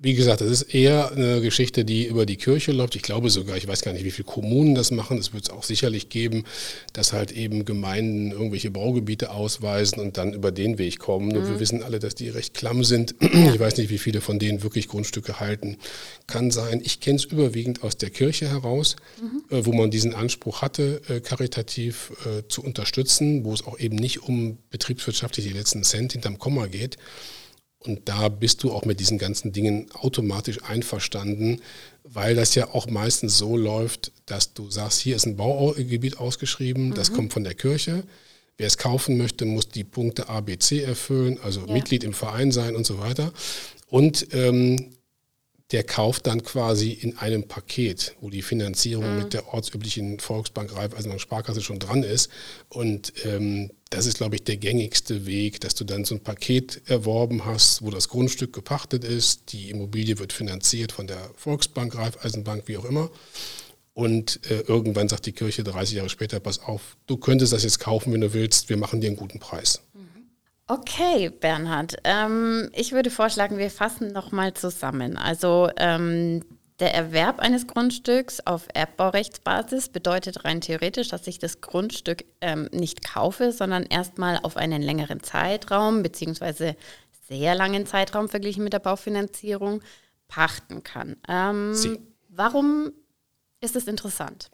wie 0.03 0.15
gesagt, 0.15 0.41
das 0.41 0.51
ist 0.51 0.61
eher 0.63 1.13
eine 1.13 1.39
Geschichte, 1.39 1.85
die 1.85 2.05
über 2.05 2.25
die 2.25 2.35
Kirche 2.35 2.73
läuft. 2.73 2.97
Ich 2.97 3.03
glaube 3.03 3.29
sogar, 3.29 3.55
ich 3.55 3.69
weiß 3.69 3.83
gar 3.83 3.93
nicht, 3.93 4.03
wie 4.03 4.11
viele 4.11 4.25
Kommunen 4.25 4.75
das 4.75 4.91
machen. 4.91 5.17
Es 5.17 5.33
wird 5.33 5.45
es 5.45 5.49
auch 5.49 5.63
sicherlich 5.63 6.09
geben, 6.09 6.43
dass 6.91 7.13
halt 7.13 7.31
eben 7.31 7.63
Gemeinden 7.63 8.31
irgendwelche 8.31 8.69
Baugebiete 8.69 9.31
ausweisen 9.31 10.01
und 10.01 10.17
dann 10.17 10.33
über 10.33 10.51
den 10.51 10.77
Weg 10.77 10.99
kommen. 10.99 11.29
Mhm. 11.29 11.37
Und 11.37 11.47
wir 11.47 11.59
wissen 11.61 11.83
alle, 11.83 11.99
dass 11.99 12.15
die 12.15 12.27
recht 12.27 12.53
klamm 12.53 12.83
sind. 12.83 13.15
Ich 13.53 13.59
weiß 13.59 13.77
nicht, 13.77 13.89
wie 13.89 13.97
viele 13.97 14.19
von 14.19 14.39
denen 14.39 14.63
wirklich 14.63 14.87
Grundstücke 14.87 15.39
halten. 15.39 15.77
Kann 16.27 16.49
sein. 16.51 16.81
Ich 16.83 16.99
kenne 16.99 17.17
es 17.17 17.25
überwiegend 17.25 17.83
aus 17.83 17.97
der 17.97 18.09
Kirche 18.09 18.49
heraus, 18.49 18.95
mhm. 19.21 19.55
äh, 19.55 19.65
wo 19.65 19.71
man 19.73 19.91
diesen 19.91 20.13
Anspruch 20.13 20.61
hatte, 20.61 21.01
äh, 21.07 21.19
karitativ 21.19 22.11
äh, 22.25 22.47
zu 22.47 22.61
unterstützen, 22.63 23.45
wo 23.45 23.53
es 23.53 23.65
auch 23.65 23.79
eben 23.79 23.95
nicht 23.95 24.23
um 24.23 24.57
betriebswirtschaftlich 24.69 25.45
die 25.45 25.53
letzten 25.53 25.83
Cent 25.83 26.13
hinterm 26.13 26.39
Komma 26.39 26.67
geht. 26.67 26.97
Und 27.85 28.07
da 28.09 28.29
bist 28.29 28.63
du 28.63 28.71
auch 28.71 28.85
mit 28.85 28.99
diesen 28.99 29.17
ganzen 29.17 29.51
Dingen 29.51 29.87
automatisch 29.93 30.63
einverstanden, 30.63 31.61
weil 32.03 32.35
das 32.35 32.55
ja 32.55 32.69
auch 32.73 32.87
meistens 32.87 33.37
so 33.37 33.57
läuft, 33.57 34.11
dass 34.25 34.53
du 34.53 34.69
sagst, 34.69 34.99
hier 34.99 35.15
ist 35.15 35.25
ein 35.25 35.37
Baugebiet 35.37 36.17
ausgeschrieben, 36.17 36.89
mhm. 36.89 36.93
das 36.93 37.13
kommt 37.13 37.33
von 37.33 37.43
der 37.43 37.55
Kirche. 37.55 38.03
Wer 38.57 38.67
es 38.67 38.77
kaufen 38.77 39.17
möchte, 39.17 39.45
muss 39.45 39.69
die 39.69 39.83
Punkte 39.83 40.29
A, 40.29 40.41
B, 40.41 40.57
C 40.57 40.81
erfüllen, 40.81 41.39
also 41.43 41.65
ja. 41.65 41.73
Mitglied 41.73 42.03
im 42.03 42.13
Verein 42.13 42.51
sein 42.51 42.75
und 42.75 42.85
so 42.85 42.99
weiter. 42.99 43.33
Und 43.87 44.27
ähm, 44.33 44.93
der 45.71 45.83
kauft 45.83 46.27
dann 46.27 46.43
quasi 46.43 46.91
in 46.91 47.17
einem 47.17 47.47
Paket, 47.47 48.15
wo 48.21 48.29
die 48.29 48.41
Finanzierung 48.41 49.13
mhm. 49.13 49.23
mit 49.23 49.33
der 49.33 49.53
ortsüblichen 49.53 50.19
Volksbank, 50.19 50.75
Raiffeisenbank, 50.75 51.21
Sparkasse 51.21 51.61
schon 51.61 51.79
dran 51.79 52.03
ist. 52.03 52.29
Und 52.69 53.13
ähm, 53.25 53.71
das 53.89 54.05
ist, 54.05 54.17
glaube 54.17 54.35
ich, 54.35 54.43
der 54.43 54.57
gängigste 54.57 55.25
Weg, 55.25 55.61
dass 55.61 55.75
du 55.75 55.83
dann 55.83 56.05
so 56.05 56.15
ein 56.15 56.21
Paket 56.21 56.81
erworben 56.87 57.45
hast, 57.45 57.81
wo 57.81 57.89
das 57.89 58.09
Grundstück 58.09 58.53
gepachtet 58.53 59.03
ist, 59.03 59.51
die 59.53 59.69
Immobilie 59.69 60.19
wird 60.19 60.33
finanziert 60.33 60.91
von 60.91 61.07
der 61.07 61.29
Volksbank, 61.35 61.95
Raiffeisenbank, 61.95 62.67
wie 62.67 62.77
auch 62.77 62.85
immer. 62.85 63.09
Und 63.93 64.39
äh, 64.49 64.61
irgendwann 64.61 65.07
sagt 65.07 65.27
die 65.27 65.33
Kirche 65.33 65.63
30 65.63 65.97
Jahre 65.97 66.09
später, 66.09 66.39
pass 66.39 66.59
auf, 66.59 66.97
du 67.05 67.17
könntest 67.17 67.53
das 67.53 67.63
jetzt 67.63 67.79
kaufen, 67.79 68.11
wenn 68.11 68.21
du 68.21 68.33
willst, 68.33 68.69
wir 68.69 68.77
machen 68.77 69.01
dir 69.01 69.07
einen 69.07 69.17
guten 69.17 69.39
Preis. 69.39 69.81
Okay, 70.67 71.29
Bernhard. 71.29 71.97
Ähm, 72.05 72.69
ich 72.73 72.93
würde 72.93 73.09
vorschlagen, 73.09 73.57
wir 73.57 73.69
fassen 73.69 74.13
nochmal 74.13 74.53
zusammen. 74.53 75.17
Also 75.17 75.69
ähm, 75.77 76.41
der 76.79 76.93
Erwerb 76.93 77.39
eines 77.39 77.67
Grundstücks 77.67 78.39
auf 78.39 78.67
Erbbaurechtsbasis 78.73 79.89
bedeutet 79.89 80.45
rein 80.45 80.61
theoretisch, 80.61 81.09
dass 81.09 81.27
ich 81.27 81.37
das 81.37 81.61
Grundstück 81.61 82.23
ähm, 82.41 82.69
nicht 82.71 83.05
kaufe, 83.05 83.51
sondern 83.51 83.83
erstmal 83.83 84.39
auf 84.41 84.57
einen 84.57 84.81
längeren 84.81 85.21
Zeitraum 85.21 86.01
beziehungsweise 86.01 86.75
sehr 87.27 87.55
langen 87.55 87.85
Zeitraum 87.85 88.29
verglichen 88.29 88.63
mit 88.63 88.73
der 88.73 88.79
Baufinanzierung 88.79 89.81
pachten 90.27 90.83
kann. 90.83 91.17
Ähm, 91.27 91.73
warum 92.29 92.91
ist 93.61 93.75
es 93.75 93.87
interessant? 93.87 94.49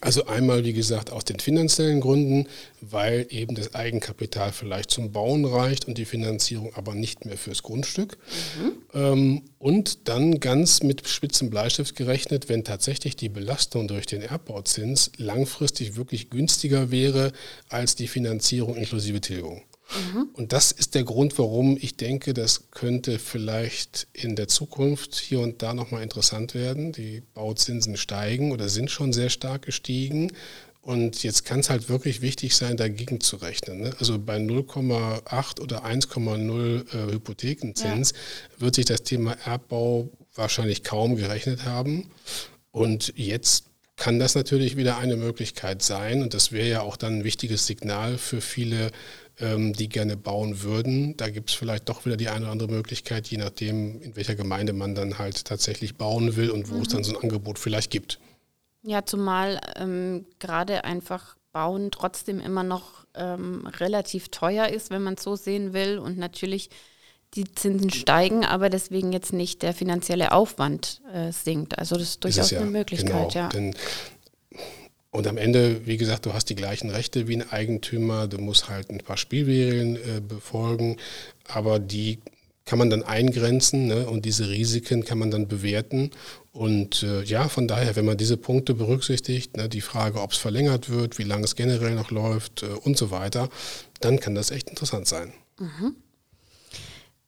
Also 0.00 0.26
einmal, 0.26 0.64
wie 0.64 0.72
gesagt, 0.72 1.10
aus 1.10 1.24
den 1.24 1.40
finanziellen 1.40 2.00
Gründen, 2.00 2.46
weil 2.80 3.26
eben 3.30 3.54
das 3.54 3.74
Eigenkapital 3.74 4.52
vielleicht 4.52 4.90
zum 4.90 5.12
Bauen 5.12 5.44
reicht 5.44 5.86
und 5.86 5.98
die 5.98 6.04
Finanzierung 6.04 6.74
aber 6.74 6.94
nicht 6.94 7.24
mehr 7.24 7.36
fürs 7.36 7.62
Grundstück. 7.62 8.18
Mhm. 8.58 8.72
Ähm, 8.94 9.42
und 9.58 10.08
dann 10.08 10.40
ganz 10.40 10.82
mit 10.82 11.08
spitzem 11.08 11.50
Bleistift 11.50 11.96
gerechnet, 11.96 12.48
wenn 12.48 12.64
tatsächlich 12.64 13.16
die 13.16 13.28
Belastung 13.28 13.88
durch 13.88 14.06
den 14.06 14.22
Erbbauzins 14.22 15.12
langfristig 15.16 15.96
wirklich 15.96 16.30
günstiger 16.30 16.90
wäre 16.90 17.32
als 17.68 17.94
die 17.96 18.08
Finanzierung 18.08 18.76
inklusive 18.76 19.20
Tilgung. 19.20 19.62
Mhm. 19.92 20.28
Und 20.32 20.52
das 20.52 20.72
ist 20.72 20.94
der 20.94 21.04
Grund, 21.04 21.38
warum 21.38 21.76
ich 21.80 21.96
denke, 21.96 22.34
das 22.34 22.70
könnte 22.70 23.18
vielleicht 23.18 24.08
in 24.12 24.36
der 24.36 24.48
Zukunft 24.48 25.14
hier 25.14 25.40
und 25.40 25.62
da 25.62 25.74
nochmal 25.74 26.02
interessant 26.02 26.54
werden. 26.54 26.92
Die 26.92 27.22
Bauzinsen 27.34 27.96
steigen 27.96 28.52
oder 28.52 28.68
sind 28.68 28.90
schon 28.90 29.12
sehr 29.12 29.30
stark 29.30 29.62
gestiegen. 29.62 30.32
Und 30.84 31.22
jetzt 31.22 31.44
kann 31.46 31.60
es 31.60 31.70
halt 31.70 31.88
wirklich 31.88 32.20
wichtig 32.20 32.54
sein, 32.56 32.76
dagegen 32.76 33.20
zu 33.20 33.36
rechnen. 33.36 33.80
Ne? 33.80 33.94
Also 33.98 34.18
bei 34.18 34.36
0,8 34.36 35.60
oder 35.60 35.84
1,0 35.84 37.08
äh, 37.08 37.12
Hypothekenzins 37.12 38.12
ja. 38.12 38.60
wird 38.60 38.74
sich 38.74 38.84
das 38.84 39.02
Thema 39.02 39.32
Erbbau 39.44 40.10
wahrscheinlich 40.34 40.82
kaum 40.82 41.16
gerechnet 41.16 41.64
haben. 41.64 42.10
Und 42.70 43.14
jetzt 43.16 43.64
kann 43.96 44.18
das 44.18 44.34
natürlich 44.34 44.76
wieder 44.76 44.98
eine 44.98 45.16
Möglichkeit 45.16 45.80
sein. 45.82 46.22
Und 46.22 46.34
das 46.34 46.52
wäre 46.52 46.68
ja 46.68 46.80
auch 46.82 46.96
dann 46.96 47.20
ein 47.20 47.24
wichtiges 47.24 47.66
Signal 47.66 48.18
für 48.18 48.40
viele 48.40 48.90
die 49.40 49.88
gerne 49.88 50.16
bauen 50.16 50.62
würden. 50.62 51.16
Da 51.16 51.28
gibt 51.28 51.50
es 51.50 51.56
vielleicht 51.56 51.88
doch 51.88 52.06
wieder 52.06 52.16
die 52.16 52.28
eine 52.28 52.44
oder 52.44 52.52
andere 52.52 52.70
Möglichkeit, 52.70 53.26
je 53.26 53.38
nachdem, 53.38 54.00
in 54.00 54.14
welcher 54.14 54.36
Gemeinde 54.36 54.72
man 54.72 54.94
dann 54.94 55.18
halt 55.18 55.44
tatsächlich 55.44 55.96
bauen 55.96 56.36
will 56.36 56.50
und 56.50 56.70
wo 56.70 56.76
mhm. 56.76 56.82
es 56.82 56.88
dann 56.88 57.02
so 57.02 57.16
ein 57.16 57.22
Angebot 57.22 57.58
vielleicht 57.58 57.90
gibt. 57.90 58.20
Ja, 58.82 59.04
zumal 59.04 59.60
ähm, 59.76 60.26
gerade 60.38 60.84
einfach 60.84 61.36
Bauen 61.52 61.90
trotzdem 61.90 62.40
immer 62.40 62.62
noch 62.62 63.06
ähm, 63.14 63.66
relativ 63.66 64.28
teuer 64.28 64.68
ist, 64.68 64.90
wenn 64.90 65.02
man 65.02 65.14
es 65.14 65.22
so 65.22 65.36
sehen 65.36 65.72
will. 65.72 65.98
Und 65.98 66.18
natürlich 66.18 66.68
die 67.34 67.52
Zinsen 67.52 67.90
steigen, 67.90 68.44
aber 68.44 68.70
deswegen 68.70 69.12
jetzt 69.12 69.32
nicht 69.32 69.62
der 69.62 69.74
finanzielle 69.74 70.32
Aufwand 70.32 71.00
äh, 71.12 71.32
sinkt. 71.32 71.78
Also 71.78 71.96
das 71.96 72.10
ist 72.10 72.24
durchaus 72.24 72.46
ist 72.46 72.50
ja, 72.52 72.60
eine 72.60 72.70
Möglichkeit, 72.70 73.32
genau, 73.32 73.44
ja. 73.44 73.48
Denn 73.48 73.74
und 75.14 75.28
am 75.28 75.36
Ende, 75.36 75.86
wie 75.86 75.96
gesagt, 75.96 76.26
du 76.26 76.32
hast 76.34 76.46
die 76.50 76.56
gleichen 76.56 76.90
Rechte 76.90 77.28
wie 77.28 77.36
ein 77.36 77.48
Eigentümer, 77.48 78.26
du 78.26 78.38
musst 78.38 78.68
halt 78.68 78.90
ein 78.90 78.98
paar 78.98 79.16
Spielregeln 79.16 79.94
äh, 79.94 80.20
befolgen, 80.20 80.96
aber 81.46 81.78
die 81.78 82.18
kann 82.64 82.80
man 82.80 82.90
dann 82.90 83.04
eingrenzen 83.04 83.86
ne? 83.86 84.08
und 84.08 84.24
diese 84.24 84.48
Risiken 84.48 85.04
kann 85.04 85.18
man 85.18 85.30
dann 85.30 85.46
bewerten. 85.46 86.10
Und 86.50 87.04
äh, 87.04 87.22
ja, 87.22 87.48
von 87.48 87.68
daher, 87.68 87.94
wenn 87.94 88.06
man 88.06 88.16
diese 88.16 88.36
Punkte 88.36 88.74
berücksichtigt, 88.74 89.56
ne, 89.56 89.68
die 89.68 89.82
Frage, 89.82 90.20
ob 90.20 90.32
es 90.32 90.38
verlängert 90.38 90.90
wird, 90.90 91.16
wie 91.18 91.24
lange 91.24 91.44
es 91.44 91.54
generell 91.54 91.94
noch 91.94 92.10
läuft 92.10 92.64
äh, 92.64 92.66
und 92.66 92.98
so 92.98 93.12
weiter, 93.12 93.50
dann 94.00 94.18
kann 94.18 94.34
das 94.34 94.50
echt 94.50 94.68
interessant 94.68 95.06
sein. 95.06 95.32
Mhm. 95.60 95.94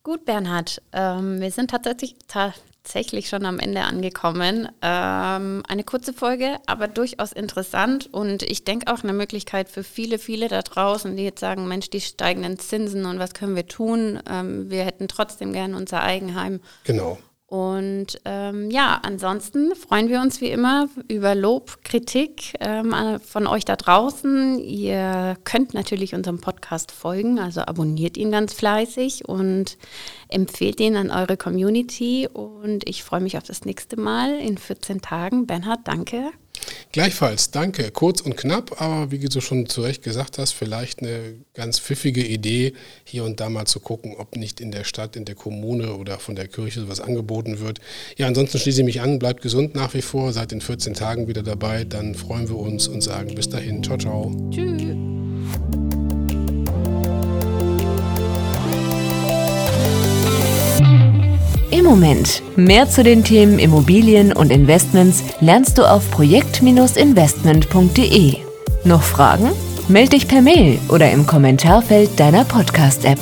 Gut, 0.02 0.24
Bernhard, 0.24 0.82
ähm, 0.92 1.40
wir 1.40 1.52
sind 1.52 1.70
tatsächlich, 1.70 2.16
ta 2.26 2.52
tatsächlich 2.86 3.28
schon 3.28 3.44
am 3.44 3.58
Ende 3.58 3.82
angekommen. 3.82 4.68
Ähm, 4.80 5.62
eine 5.68 5.84
kurze 5.84 6.12
Folge, 6.12 6.58
aber 6.66 6.86
durchaus 6.86 7.32
interessant 7.32 8.08
und 8.12 8.44
ich 8.44 8.64
denke 8.64 8.92
auch 8.92 9.02
eine 9.02 9.12
Möglichkeit 9.12 9.68
für 9.68 9.82
viele, 9.82 10.20
viele 10.20 10.46
da 10.46 10.62
draußen, 10.62 11.16
die 11.16 11.24
jetzt 11.24 11.40
sagen, 11.40 11.66
Mensch, 11.66 11.90
die 11.90 12.00
steigenden 12.00 12.60
Zinsen 12.60 13.04
und 13.04 13.18
was 13.18 13.34
können 13.34 13.56
wir 13.56 13.66
tun? 13.66 14.20
Ähm, 14.30 14.70
wir 14.70 14.84
hätten 14.84 15.08
trotzdem 15.08 15.52
gern 15.52 15.74
unser 15.74 16.02
Eigenheim. 16.02 16.60
Genau. 16.84 17.18
Und 17.48 18.20
ähm, 18.24 18.70
ja, 18.72 19.00
ansonsten 19.04 19.76
freuen 19.76 20.08
wir 20.08 20.20
uns 20.20 20.40
wie 20.40 20.50
immer 20.50 20.88
über 21.06 21.36
Lob, 21.36 21.78
Kritik 21.84 22.54
ähm, 22.58 22.92
von 23.24 23.46
euch 23.46 23.64
da 23.64 23.76
draußen. 23.76 24.58
Ihr 24.58 25.36
könnt 25.44 25.72
natürlich 25.72 26.14
unserem 26.16 26.40
Podcast 26.40 26.90
folgen, 26.90 27.38
also 27.38 27.60
abonniert 27.60 28.16
ihn 28.16 28.32
ganz 28.32 28.52
fleißig 28.52 29.28
und 29.28 29.78
empfehlt 30.28 30.80
ihn 30.80 30.96
an 30.96 31.12
eure 31.12 31.36
Community. 31.36 32.28
Und 32.32 32.88
ich 32.88 33.04
freue 33.04 33.20
mich 33.20 33.36
auf 33.36 33.44
das 33.44 33.64
nächste 33.64 33.96
Mal 33.96 34.40
in 34.40 34.58
14 34.58 35.00
Tagen. 35.00 35.46
Bernhard, 35.46 35.80
danke. 35.84 36.32
Gleichfalls, 36.92 37.50
danke. 37.50 37.90
Kurz 37.90 38.20
und 38.20 38.36
knapp, 38.36 38.80
aber 38.80 39.10
wie 39.10 39.18
du 39.18 39.40
schon 39.40 39.68
zu 39.68 39.82
Recht 39.82 40.02
gesagt 40.02 40.38
hast, 40.38 40.52
vielleicht 40.52 41.00
eine 41.00 41.34
ganz 41.54 41.78
pfiffige 41.78 42.24
Idee, 42.24 42.72
hier 43.04 43.24
und 43.24 43.40
da 43.40 43.48
mal 43.48 43.66
zu 43.66 43.80
gucken, 43.80 44.14
ob 44.16 44.36
nicht 44.36 44.60
in 44.60 44.70
der 44.70 44.84
Stadt, 44.84 45.16
in 45.16 45.24
der 45.24 45.34
Kommune 45.34 45.94
oder 45.94 46.18
von 46.18 46.36
der 46.36 46.48
Kirche 46.48 46.80
sowas 46.80 47.00
angeboten 47.00 47.60
wird. 47.60 47.80
Ja, 48.16 48.26
ansonsten 48.26 48.58
schließe 48.58 48.80
ich 48.80 48.86
mich 48.86 49.00
an, 49.00 49.18
bleibt 49.18 49.42
gesund 49.42 49.74
nach 49.74 49.94
wie 49.94 50.02
vor, 50.02 50.32
seid 50.32 50.52
in 50.52 50.60
14 50.60 50.94
Tagen 50.94 51.28
wieder 51.28 51.42
dabei, 51.42 51.84
dann 51.84 52.14
freuen 52.14 52.48
wir 52.48 52.56
uns 52.56 52.88
und 52.88 53.02
sagen 53.02 53.34
bis 53.34 53.48
dahin. 53.48 53.82
Ciao, 53.82 53.98
ciao. 53.98 54.50
Tschüss. 54.50 55.85
Moment. 61.86 62.42
Mehr 62.56 62.88
zu 62.88 63.02
den 63.02 63.24
Themen 63.24 63.58
Immobilien 63.58 64.32
und 64.32 64.50
Investments 64.50 65.22
lernst 65.40 65.78
du 65.78 65.90
auf 65.90 66.10
projekt-investment.de. 66.10 68.36
Noch 68.84 69.02
Fragen? 69.02 69.50
Meld 69.88 70.12
dich 70.12 70.26
per 70.26 70.42
Mail 70.42 70.80
oder 70.88 71.12
im 71.12 71.26
Kommentarfeld 71.26 72.18
deiner 72.18 72.44
Podcast-App. 72.44 73.20